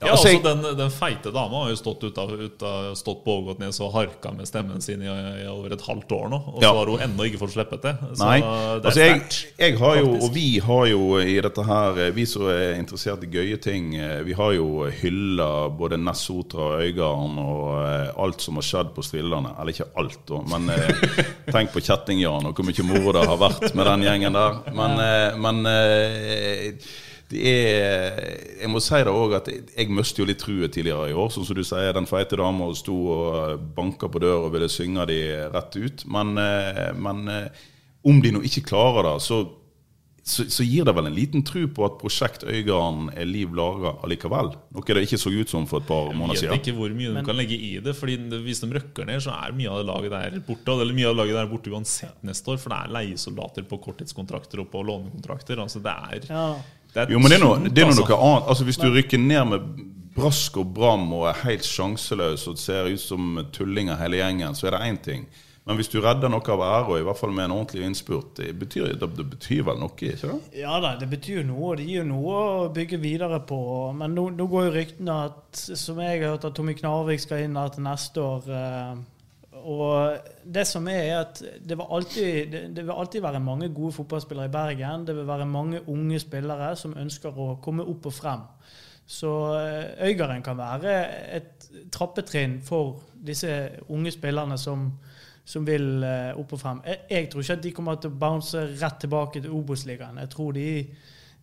Ja, 0.00 0.12
altså, 0.12 0.28
altså 0.28 0.30
jeg- 0.30 0.42
den, 0.62 0.76
den 0.78 0.90
feite 0.94 1.30
dama 1.34 1.64
har 1.64 1.70
jo 1.72 1.76
stått, 1.80 2.04
ut 2.06 2.18
av, 2.22 2.30
ut 2.30 2.62
av, 2.62 2.92
stått 2.94 3.24
på 3.24 3.32
Ågotnes 3.40 3.80
og 3.82 3.88
harka 3.96 4.30
med 4.30 4.46
stemmen 4.46 4.80
sin 4.80 5.00
i, 5.02 5.08
i 5.10 5.46
over 5.50 5.72
et 5.74 5.82
halvt 5.82 6.12
år 6.14 6.28
nå. 6.30 6.38
Og 6.52 6.62
Ja. 6.62 6.70
så 6.70 6.76
har 6.78 6.86
hun 6.92 7.00
ennå 7.02 7.26
ikke 7.26 7.40
fått 7.40 7.50
slippe 7.56 7.80
det. 7.82 7.96
Så 8.14 8.22
Nei. 8.28 8.36
det 8.38 8.86
Altså, 8.86 9.00
jeg, 9.00 9.22
jeg 9.58 9.78
har 9.80 9.96
jo, 9.98 10.12
og 10.22 10.30
vi 10.36 10.44
har 10.62 10.84
jo 10.92 11.18
i 11.18 11.34
dette 11.42 11.64
her 11.66 11.98
Vi 12.14 12.26
som 12.30 12.46
er 12.46 12.76
interessert 12.78 13.24
i 13.26 13.30
gøye 13.32 13.58
ting, 13.60 13.88
eh, 13.98 14.22
vi 14.22 14.32
har 14.38 14.52
jo 14.54 14.86
hylla 15.00 15.50
både 15.74 15.98
Nessotra 15.98 16.68
og 16.76 16.86
Øygarden 16.86 17.38
og 17.42 17.66
eh, 17.82 18.22
alt 18.22 18.40
som 18.46 18.54
har 18.62 18.62
skjedd 18.70 18.94
på 18.94 19.02
Strillane. 19.02 19.50
Eller 19.58 19.74
ikke 19.74 19.90
alt, 19.98 20.20
da, 20.30 20.38
men 20.54 20.70
eh, 20.78 21.02
tenk 21.58 21.74
på 21.74 21.82
Kjetting-Jan 21.82 22.46
og 22.46 22.54
hvor 22.54 22.70
mye 22.70 22.86
moro 22.86 23.12
det 23.18 23.26
har 23.26 23.42
vært 23.42 23.74
med 23.74 23.90
den 23.90 24.06
gjengen 24.06 24.38
der. 24.38 24.62
Men, 24.78 25.42
men 25.42 25.66
det 27.28 27.44
er 27.44 28.20
Jeg 28.62 28.70
må 28.72 28.80
si 28.82 29.00
det 29.04 29.12
òg 29.12 29.36
at 29.36 29.50
jeg, 29.52 29.88
mistet 29.92 30.22
jo 30.22 30.28
litt 30.28 30.40
truet 30.40 30.72
tidligere 30.74 31.10
i 31.12 31.16
år. 31.16 31.28
Sånn 31.32 31.46
som 31.48 31.58
du 31.58 31.64
sier, 31.66 31.92
den 31.96 32.08
feite 32.08 32.38
dama 32.40 32.70
sto 32.76 32.96
og 33.14 33.68
banka 33.76 34.08
på 34.10 34.22
døra 34.24 34.46
og 34.46 34.54
ville 34.56 34.70
synge 34.72 35.04
de 35.10 35.20
rett 35.52 35.76
ut. 35.76 36.06
Men, 36.08 36.34
eh, 36.40 36.88
men 36.96 37.28
eh, 37.32 37.68
om 38.08 38.20
de 38.24 38.32
nå 38.32 38.42
ikke 38.48 38.64
klarer 38.70 39.10
det, 39.10 39.14
så, 39.26 39.42
så, 40.24 40.46
så 40.48 40.64
gir 40.64 40.88
det 40.88 40.94
vel 40.96 41.10
en 41.10 41.18
liten 41.18 41.44
tru 41.46 41.66
på 41.68 41.84
at 41.84 41.98
Prosjekt 42.00 42.46
Øygarden 42.48 43.10
er 43.12 43.28
liv 43.28 43.52
laga 43.56 43.94
allikevel. 44.06 44.54
Noe 44.72 44.96
det 44.96 45.04
ikke 45.04 45.20
så 45.20 45.32
ut 45.34 45.52
som 45.52 45.68
for 45.68 45.84
et 45.84 45.90
par 45.90 46.08
måneder 46.14 46.40
siden. 46.40 46.48
Jeg 46.48 46.62
vet 46.62 46.72
ikke 46.72 46.78
hvor 46.80 46.96
mye 46.96 47.12
de 47.12 47.26
kan 47.28 47.38
legge 47.38 47.60
i 47.60 47.74
det. 47.84 47.94
Fordi 47.98 48.16
Hvis 48.46 48.64
de 48.64 48.72
røkker 48.72 49.08
ned, 49.08 49.20
så 49.24 49.36
er 49.36 49.52
mye 49.60 49.68
av 49.68 49.82
det 49.82 49.90
laget 49.92 50.16
der 50.16 50.40
borte. 50.48 50.78
Eller 50.78 50.96
mye 50.96 51.12
av 51.12 51.14
det 51.16 51.22
laget 51.26 51.40
der 51.42 51.52
borte 51.52 51.76
uansett 51.76 52.24
neste 52.24 52.56
år. 52.56 52.64
For 52.64 52.72
det 52.72 52.80
er 52.80 52.96
leiesoldater 52.96 53.68
på 53.68 53.82
korttidskontrakter 53.84 54.64
og 54.64 54.72
på 54.72 54.84
lånekontrakter. 54.88 55.60
Altså 55.60 55.84
det 55.84 55.92
er, 55.92 56.32
Ja. 56.32 56.48
Jo, 56.94 57.18
men 57.20 57.30
det 57.30 57.36
er 57.38 57.44
noe, 57.44 57.58
det 57.68 57.82
er 57.82 57.90
noe, 57.90 57.94
altså. 57.94 58.16
annet. 58.16 58.48
Altså 58.48 58.64
Hvis 58.64 58.80
du 58.80 58.88
rykker 58.90 59.20
ned 59.20 59.44
med 59.52 59.66
brask 60.18 60.56
og 60.58 60.72
bram 60.74 61.04
og 61.14 61.28
er 61.30 61.44
helt 61.44 61.66
sjanseløs 61.66 62.48
og 62.50 62.58
ser 62.58 62.88
ut 62.90 63.02
som 63.02 63.36
tullinger 63.54 64.00
hele 64.00 64.18
gjengen, 64.22 64.56
så 64.58 64.66
er 64.66 64.76
det 64.76 64.80
én 64.88 64.98
ting. 65.04 65.28
Men 65.68 65.76
hvis 65.76 65.90
du 65.92 65.98
redder 66.00 66.30
noe 66.32 66.40
av 66.54 66.62
æra, 66.64 66.94
i 66.96 67.04
hvert 67.04 67.18
fall 67.20 67.34
med 67.36 67.44
en 67.44 67.52
ordentlig 67.58 67.82
innspurt, 67.84 68.30
det 68.38 68.54
betyr, 68.56 68.94
det, 68.96 69.08
det 69.18 69.26
betyr 69.34 69.66
vel 69.66 69.76
noe, 69.76 69.92
ikke 69.92 70.16
det? 70.16 70.38
Ja 70.56 70.78
da, 70.80 70.94
det 70.96 71.10
betyr 71.12 71.42
noe, 71.44 71.74
det 71.76 71.84
gir 71.84 72.00
jo 72.00 72.06
noe 72.08 72.38
å 72.38 72.62
bygge 72.72 72.96
videre 73.02 73.42
på. 73.44 73.58
Men 73.98 74.16
nå, 74.16 74.30
nå 74.38 74.46
går 74.48 74.70
jo 74.70 74.74
ryktene 74.78 75.18
at, 75.28 75.60
som 75.76 76.00
jeg 76.00 76.22
har 76.22 76.32
hørt, 76.32 76.48
at 76.48 76.56
Tommy 76.56 76.72
Knarvik 76.78 77.20
skal 77.20 77.44
inn 77.44 77.60
her 77.60 77.68
til 77.74 77.84
neste 77.84 78.24
år. 78.24 78.48
eh, 78.48 78.96
Og 79.64 80.18
det 80.44 80.66
som 80.66 80.86
er, 80.88 81.00
er 81.02 81.20
at 81.22 81.40
det 81.40 81.76
vil, 81.76 81.86
alltid, 81.90 82.56
det, 82.76 82.84
vil 82.84 82.94
alltid 82.94 83.22
være 83.22 83.40
mange 83.40 83.68
gode 83.74 83.92
fotballspillere 83.92 84.48
i 84.48 84.52
Bergen. 84.54 85.06
Det 85.06 85.16
vil 85.16 85.26
være 85.26 85.46
mange 85.46 85.82
unge 85.88 86.20
spillere 86.22 86.74
som 86.76 86.96
ønsker 86.98 87.34
å 87.34 87.56
komme 87.64 87.86
opp 87.88 88.06
og 88.10 88.14
frem. 88.14 88.46
Så 89.08 89.30
eh, 89.56 90.08
Øygarden 90.08 90.42
kan 90.44 90.58
være 90.58 90.96
et 91.36 91.68
trappetrinn 91.92 92.58
for 92.62 93.00
disse 93.26 93.70
unge 93.88 94.12
spillerne 94.12 94.58
som, 94.60 94.90
som 95.44 95.66
vil 95.66 96.02
eh, 96.04 96.36
opp 96.36 96.52
og 96.52 96.60
frem. 96.60 96.82
Jeg, 96.86 96.98
jeg 97.10 97.30
tror 97.30 97.44
ikke 97.44 97.56
at 97.56 97.62
de 97.64 97.72
kommer 97.76 98.00
til 98.00 98.12
å 98.12 98.18
bounce 98.20 98.64
rett 98.68 98.98
tilbake 99.00 99.40
til 99.40 99.54
Obos-ligaen. 99.56 100.20
Jeg 100.20 100.32
tror 100.34 100.52
de, 100.52 100.68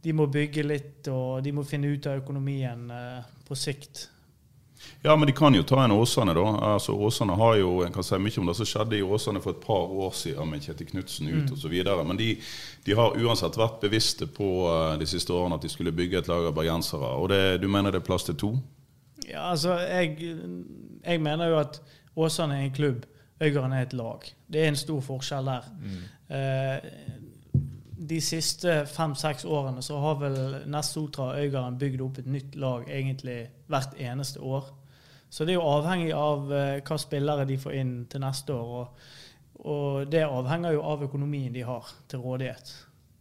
de 0.04 0.14
må 0.14 0.30
bygge 0.30 0.68
litt, 0.68 1.08
og 1.10 1.42
de 1.44 1.56
må 1.58 1.66
finne 1.66 1.90
ut 1.90 2.12
av 2.12 2.22
økonomien 2.22 2.86
eh, 2.94 3.34
på 3.48 3.58
sikt. 3.58 4.10
Ja, 5.06 5.14
men 5.16 5.28
de 5.30 5.34
kan 5.38 5.54
jo 5.54 5.62
ta 5.68 5.84
en 5.86 5.92
Åsane, 5.94 6.34
da. 6.34 6.44
Altså, 6.74 6.96
Åsane 6.98 7.36
har 7.38 7.56
jo, 7.60 7.72
En 7.86 7.94
kan 7.94 8.04
si 8.04 8.18
mye 8.18 8.40
om 8.42 8.48
det 8.50 8.56
som 8.58 8.66
skjedde 8.66 8.98
i 8.98 9.04
Åsane 9.06 9.42
for 9.44 9.54
et 9.54 9.60
par 9.62 9.92
år 10.06 10.14
siden 10.18 10.50
med 10.50 10.64
Kjetil 10.66 10.88
Knutsen 10.90 11.28
ut 11.30 11.50
Mm. 11.52 11.54
osv. 11.54 11.76
Men 12.08 12.18
de, 12.18 12.30
de 12.86 12.96
har 12.98 13.14
uansett 13.22 13.58
vært 13.60 13.80
bevisste 13.84 14.26
på 14.28 14.48
eh, 14.72 14.98
de 15.00 15.06
siste 15.06 15.34
årene 15.34 15.56
at 15.60 15.62
de 15.62 15.70
skulle 15.70 15.92
bygge 15.94 16.18
et 16.24 16.28
lag 16.32 16.48
av 16.50 16.56
bergensere. 16.58 17.12
Og 17.22 17.30
det, 17.30 17.42
du 17.62 17.68
mener 17.68 17.92
det 17.92 18.02
er 18.02 18.08
plass 18.08 18.24
til 18.26 18.36
to? 18.36 18.54
Ja, 19.30 19.52
altså, 19.52 19.78
jeg, 19.80 20.18
jeg 21.06 21.22
mener 21.22 21.48
jo 21.54 21.60
at 21.60 21.82
Åsane 22.16 22.58
er 22.62 22.66
en 22.70 22.74
klubb, 22.76 23.06
Øygarden 23.44 23.74
er 23.74 23.82
et 23.84 23.94
lag. 23.94 24.24
Det 24.48 24.62
er 24.64 24.68
en 24.72 24.76
stor 24.80 25.02
forskjell 25.04 25.46
der. 25.46 25.66
Eh, 26.32 26.90
de 28.10 28.20
siste 28.22 28.86
fem-seks 28.88 29.46
årene 29.46 29.82
så 29.84 29.98
har 30.00 30.16
vel 30.22 30.38
Nest 30.72 30.94
Sotra 30.96 31.30
og 31.34 31.40
Øygarden 31.44 31.78
bygd 31.82 32.02
opp 32.06 32.18
et 32.22 32.28
nytt 32.32 32.56
lag 32.56 32.88
egentlig 32.90 33.48
hvert 33.68 33.96
eneste 34.00 34.40
år. 34.40 34.72
Så 35.30 35.46
det 35.46 35.56
er 35.56 35.60
jo 35.60 35.70
avhengig 35.70 36.12
av 36.16 36.52
eh, 36.54 36.82
hva 36.86 36.98
spillere 37.02 37.46
de 37.50 37.60
får 37.60 37.78
inn 37.80 37.94
til 38.12 38.24
neste 38.24 38.56
år. 38.56 38.74
Og, 38.80 39.64
og 39.66 40.12
det 40.12 40.26
avhenger 40.26 40.76
jo 40.78 40.84
av 40.86 41.06
økonomien 41.08 41.54
de 41.54 41.66
har 41.68 41.90
til 42.12 42.24
rådighet. 42.24 42.74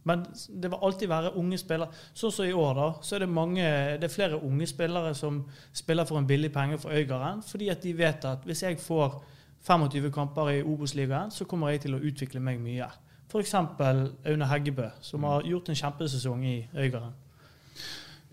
Men 0.05 0.21
det 0.61 0.69
vil 0.69 0.83
alltid 0.85 1.09
være 1.09 1.33
unge 1.41 1.57
spillere. 1.57 2.03
Sånn 2.13 2.33
som 2.33 2.45
i 2.45 2.53
år, 2.53 2.73
da, 2.77 2.89
så 3.01 3.15
er 3.17 3.23
det, 3.25 3.29
mange, 3.33 3.63
det 3.97 4.05
er 4.05 4.13
flere 4.13 4.37
unge 4.37 4.67
spillere 4.69 5.15
som 5.17 5.41
spiller 5.73 6.05
for 6.05 6.21
en 6.21 6.27
billig 6.29 6.51
penge 6.53 6.77
for 6.81 6.93
Øygarden, 6.93 7.41
fordi 7.41 7.71
at 7.73 7.81
de 7.81 7.95
vet 7.97 8.27
at 8.29 8.45
hvis 8.45 8.61
jeg 8.67 8.77
får 8.83 9.17
25 9.65 10.11
kamper 10.13 10.51
i 10.53 10.61
Obos-ligaen, 10.61 11.33
så 11.33 11.47
kommer 11.49 11.73
jeg 11.73 11.87
til 11.87 11.97
å 11.97 12.03
utvikle 12.05 12.43
meg 12.43 12.61
mye. 12.61 12.91
F.eks. 13.25 13.55
Aune 13.57 14.49
Heggebø, 14.51 14.91
som 15.01 15.25
har 15.25 15.47
gjort 15.49 15.73
en 15.73 15.79
kjempesesong 15.81 16.45
i 16.45 16.57
Øygarden. 16.77 17.17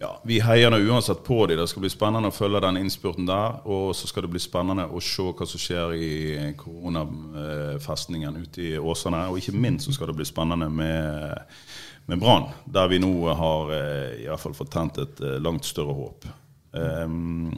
Ja, 0.03 0.21
Vi 0.25 0.41
heier 0.43 0.71
nå 0.71 0.81
uansett 0.83 1.21
på 1.25 1.45
dem. 1.47 1.61
Det 1.61 1.69
skal 1.71 1.85
bli 1.85 1.91
spennende 1.93 2.33
å 2.33 2.35
følge 2.35 2.59
den 2.65 2.81
innspurten 2.81 3.27
der. 3.29 3.61
Og 3.71 3.93
så 3.95 4.09
skal 4.11 4.25
det 4.27 4.33
bli 4.33 4.41
spennende 4.43 4.89
å 4.91 4.99
se 4.99 5.29
hva 5.29 5.47
som 5.47 5.63
skjer 5.63 5.93
i 5.95 6.09
koronafestningen 6.59 8.41
ute 8.43 8.65
i 8.65 8.73
Åsane. 8.81 9.29
Og 9.31 9.39
ikke 9.39 9.55
minst 9.55 9.87
så 9.87 9.95
skal 9.95 10.11
det 10.11 10.17
bli 10.19 10.27
spennende 10.27 10.67
med, 10.75 11.61
med 12.11 12.23
Brann, 12.23 12.49
der 12.67 12.91
vi 12.91 12.99
nå 13.05 13.13
har 13.31 13.71
eh, 13.77 14.17
i 14.25 14.27
hvert 14.27 14.43
fall 14.43 14.59
fått 14.59 14.73
tent 14.75 14.99
et 15.05 15.23
eh, 15.23 15.39
langt 15.45 15.71
større 15.71 15.95
håp. 15.95 16.27
Um, 16.73 17.55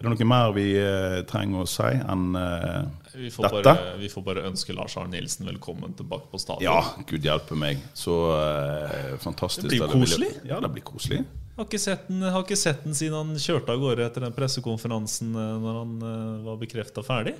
er 0.00 0.08
det 0.08 0.14
noe 0.16 0.28
mer 0.32 0.50
vi 0.56 0.66
eh, 0.80 1.20
trenger 1.30 1.62
å 1.62 1.68
si 1.68 1.92
enn 2.00 2.30
Vi 3.12 3.30
får, 3.30 3.60
bare, 3.60 3.76
vi 4.00 4.08
får 4.10 4.26
bare 4.26 4.46
ønske 4.48 4.74
Lars 4.74 4.96
Arne 4.98 5.14
Nilsen 5.14 5.46
velkommen 5.46 5.94
tilbake 5.94 6.26
på 6.32 6.42
stadion. 6.42 6.66
Ja, 6.66 7.06
gud 7.06 7.22
hjelpe 7.22 7.54
meg. 7.54 7.86
Så 7.94 8.18
uh, 8.34 9.14
fantastisk. 9.22 9.68
Det 9.70 9.78
blir 9.78 9.94
koselig. 9.94 10.34
Ja, 10.50 10.58
det 10.64 10.74
blir 10.74 10.88
koselig. 10.90 11.22
Har 11.56 11.68
ikke 11.68 11.78
sett 11.78 12.08
den, 12.10 12.22
har 12.22 12.42
ikke 12.42 12.56
sett 12.58 12.80
den 12.82 12.96
siden 12.98 13.14
han 13.14 13.36
kjørte 13.38 13.70
av 13.76 13.78
gårde 13.82 14.06
etter 14.08 14.24
den 14.26 14.34
pressekonferansen 14.34 15.34
eh, 15.38 15.52
når 15.62 15.76
han 15.78 15.92
eh, 16.02 16.44
var 16.48 16.56
bekrefta 16.58 17.04
ferdig. 17.06 17.36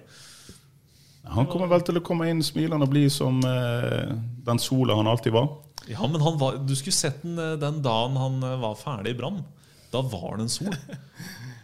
Han 1.35 1.49
kommer 1.49 1.71
vel 1.73 1.83
til 1.87 1.97
å 1.99 2.03
komme 2.05 2.29
inn 2.31 2.43
smilende 2.45 2.85
og 2.87 2.93
bli 2.93 3.07
som 3.11 3.41
eh, 3.49 4.13
den 4.47 4.61
sola 4.61 4.95
han 4.99 5.09
alltid 5.11 5.33
var. 5.35 5.49
Ja, 5.89 6.05
men 6.09 6.21
han 6.23 6.37
var, 6.41 6.61
du 6.63 6.75
skulle 6.79 6.95
sett 6.97 7.23
den 7.25 7.59
den 7.61 7.81
dagen 7.85 8.15
han 8.21 8.39
var 8.63 8.77
ferdig 8.81 9.15
i 9.15 9.19
Brann. 9.19 9.43
Da 9.93 10.01
var 10.05 10.37
det 10.39 10.47
en 10.49 10.55
sol. 10.61 10.77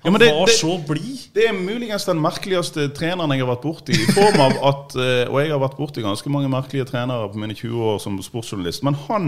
Ja, 0.00 0.08
Han 0.08 0.14
men 0.14 0.22
det- 0.22 0.28
var 0.32 0.46
det- 0.48 0.54
så 0.56 0.74
blid. 0.88 1.26
Det 1.36 1.42
er 1.44 1.52
muligens 1.52 2.06
den 2.08 2.22
merkeligste 2.24 2.86
treneren 2.96 3.34
jeg 3.34 3.42
har 3.44 3.50
vært 3.50 3.66
borti. 3.66 3.92
I 3.92 4.06
form 4.16 4.38
av 4.40 4.54
at, 4.70 4.94
Og 5.32 5.36
jeg 5.42 5.50
har 5.52 5.60
vært 5.60 5.76
borti 5.76 6.00
ganske 6.00 6.30
mange 6.32 6.48
merkelige 6.48 6.86
trenere 6.88 7.26
på 7.28 7.36
mine 7.42 7.52
20 7.52 7.82
år 7.84 7.98
som 8.00 8.16
sportsjournalist. 8.24 8.80
Men 8.88 8.96
han, 9.10 9.26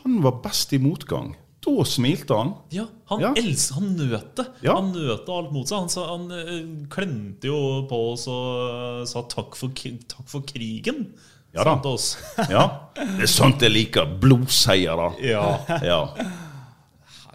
han 0.00 0.14
var 0.24 0.38
best 0.46 0.72
i 0.72 0.80
motgang. 0.80 1.34
Da 1.66 1.84
smilte 1.84 2.34
han. 2.38 2.52
Ja, 2.70 2.84
han 3.10 3.20
Ja. 3.20 3.32
els- 3.34 3.72
han 3.74 3.96
nøt 3.98 4.36
det. 4.38 4.46
Ja. 4.62 4.76
Han 4.78 4.92
nøt 4.94 5.28
alt 5.28 5.52
mot 5.52 5.66
seg. 5.66 5.78
Han, 5.80 5.88
sa, 5.90 6.06
han 6.12 6.30
eh, 6.30 6.60
klemte 6.88 7.50
jo 7.50 7.58
på 7.90 7.98
oss 8.12 8.28
og 8.30 9.02
sa 9.10 9.22
takk 9.26 9.56
for, 9.58 9.68
takk 9.74 10.28
for 10.30 10.46
krigen. 10.46 11.08
Ja 11.56 11.64
da. 11.64 11.76
Ja, 12.52 12.64
Det 12.94 13.24
er 13.26 13.32
sånt 13.32 13.62
jeg 13.64 13.72
liker. 13.72 14.06
Blodseier. 14.20 15.08
Ja. 15.24 15.58
Ja. 15.82 16.00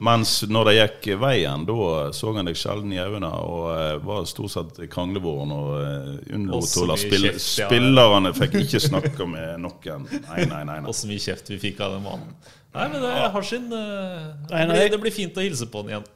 Mens 0.02 0.40
når 0.50 0.66
det 0.66 0.74
gikk 0.80 1.08
veien, 1.22 1.62
da 1.68 1.76
så 2.18 2.32
han 2.34 2.48
deg 2.50 2.56
sjelden 2.58 2.90
i 2.96 2.98
øynene 2.98 3.30
og 3.38 3.68
uh, 3.70 4.00
var 4.02 4.24
stort 4.26 4.50
sett 4.50 4.80
kranglevoren 4.90 5.52
og 5.54 5.68
uh, 5.78 6.16
unnlot 6.34 6.72
å 6.82 6.88
la 6.90 6.96
kjeft, 6.98 7.60
ja. 7.60 7.68
Spillerne 7.70 8.32
fikk 8.34 8.56
ikke 8.64 8.82
snakke 8.82 9.28
med 9.30 9.62
noen. 9.62 10.08
Nei, 10.10 10.48
nei, 10.50 10.64
nei. 10.66 10.80
nei. 10.80 10.88
Og 10.90 10.98
så 10.98 11.06
mye 11.12 11.22
kjeft 11.22 11.54
vi 11.54 11.60
fikk 11.62 11.84
av 11.86 11.94
den 12.00 12.08
mannen. 12.08 12.34
Nei, 12.72 12.88
men 12.88 13.02
det 13.04 13.12
har 13.34 13.44
sin 13.44 13.68
eh, 13.76 14.32
det, 14.48 14.66
blir, 14.70 14.90
det 14.94 15.00
blir 15.04 15.14
fint 15.16 15.38
å 15.38 15.44
hilse 15.44 15.68
på 15.68 15.84
han 15.84 15.92
igjen. 15.92 16.10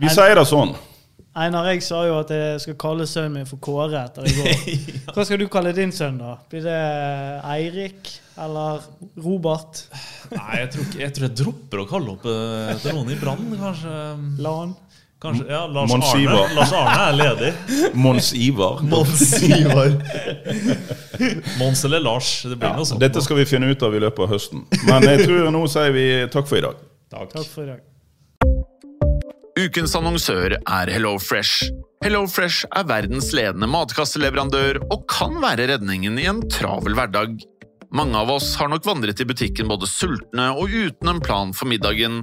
Vi 0.00 0.12
sier 0.12 0.36
det 0.36 0.44
sånn. 0.48 0.74
Einar, 1.40 1.68
jeg 1.70 1.84
sa 1.86 2.00
jo 2.08 2.16
at 2.18 2.32
jeg 2.34 2.58
skal 2.64 2.76
kalle 2.80 3.04
sønnen 3.06 3.38
min 3.38 3.46
for 3.46 3.62
Kåre 3.62 4.00
etter 4.02 4.26
i 4.26 4.32
går. 4.34 4.64
Hva 5.14 5.24
skal 5.24 5.38
du 5.38 5.46
kalle 5.52 5.70
din 5.76 5.92
sønn, 5.94 6.18
da? 6.18 6.34
Blir 6.50 6.64
det 6.66 6.78
Eirik 7.46 8.10
eller 8.40 8.82
Robert? 9.22 9.84
Nei, 10.34 10.58
jeg 10.64 10.72
tror, 10.74 10.88
ikke, 10.88 11.00
jeg 11.04 11.14
tror 11.16 11.26
jeg 11.28 11.36
dropper 11.40 11.82
å 11.84 11.86
kalle 11.92 12.16
opp 12.16 12.26
eh, 12.32 12.72
til 12.82 12.98
noen 12.98 13.14
i 13.14 13.18
Brann, 13.20 13.46
kanskje. 13.60 13.94
Lan? 14.42 14.74
Kanskje, 15.20 15.44
ja, 15.52 15.66
Lars 15.66 15.90
Mons 15.92 16.14
Arne. 16.14 16.22
Ivar. 16.22 16.52
Lars 16.56 16.72
Arne 16.72 17.00
er 17.08 17.18
ledig. 17.18 17.50
Mons 17.94 18.32
Ivar. 18.32 18.80
Mons 18.80 19.42
Ivar. 19.42 19.90
Mons 21.60 21.84
eller 21.84 22.00
Lars. 22.00 22.30
Det 22.48 22.56
blir 22.56 22.72
noe 22.78 22.88
sånt. 22.88 23.02
Dette 23.04 23.20
skal 23.24 23.36
vi 23.42 23.44
finne 23.50 23.68
ut 23.68 23.84
av 23.84 23.96
i 23.96 24.00
løpet 24.00 24.24
av 24.24 24.32
høsten. 24.32 24.64
Men 24.88 25.04
jeg 25.04 25.26
tror 25.26 25.50
nå 25.52 25.62
sier 25.68 25.92
vi 25.92 26.06
takk 26.32 26.48
for 26.48 26.62
i 26.62 26.64
dag. 26.64 26.80
Takk. 27.12 27.34
Takk 27.36 27.52
for 27.52 27.66
i 27.66 27.74
dag. 27.74 27.86
Ukens 29.60 29.92
annonsør 29.98 30.56
er 30.56 30.94
HelloFresh. 30.94 31.68
HelloFresh 32.00 32.70
er 32.80 32.86
verdens 32.88 33.28
ledende 33.36 33.68
matkasseleverandør 33.68 34.80
og 34.86 35.04
kan 35.10 35.36
være 35.42 35.68
redningen 35.74 36.16
i 36.16 36.28
en 36.32 36.40
travel 36.48 36.96
hverdag. 36.96 37.36
Mange 37.92 38.16
av 38.16 38.30
oss 38.32 38.54
har 38.56 38.70
nok 38.72 38.88
vandret 38.88 39.20
i 39.20 39.26
butikken 39.28 39.68
både 39.68 39.88
sultne 39.90 40.48
og 40.56 40.72
uten 40.72 41.12
en 41.12 41.20
plan 41.20 41.52
for 41.52 41.68
middagen, 41.68 42.22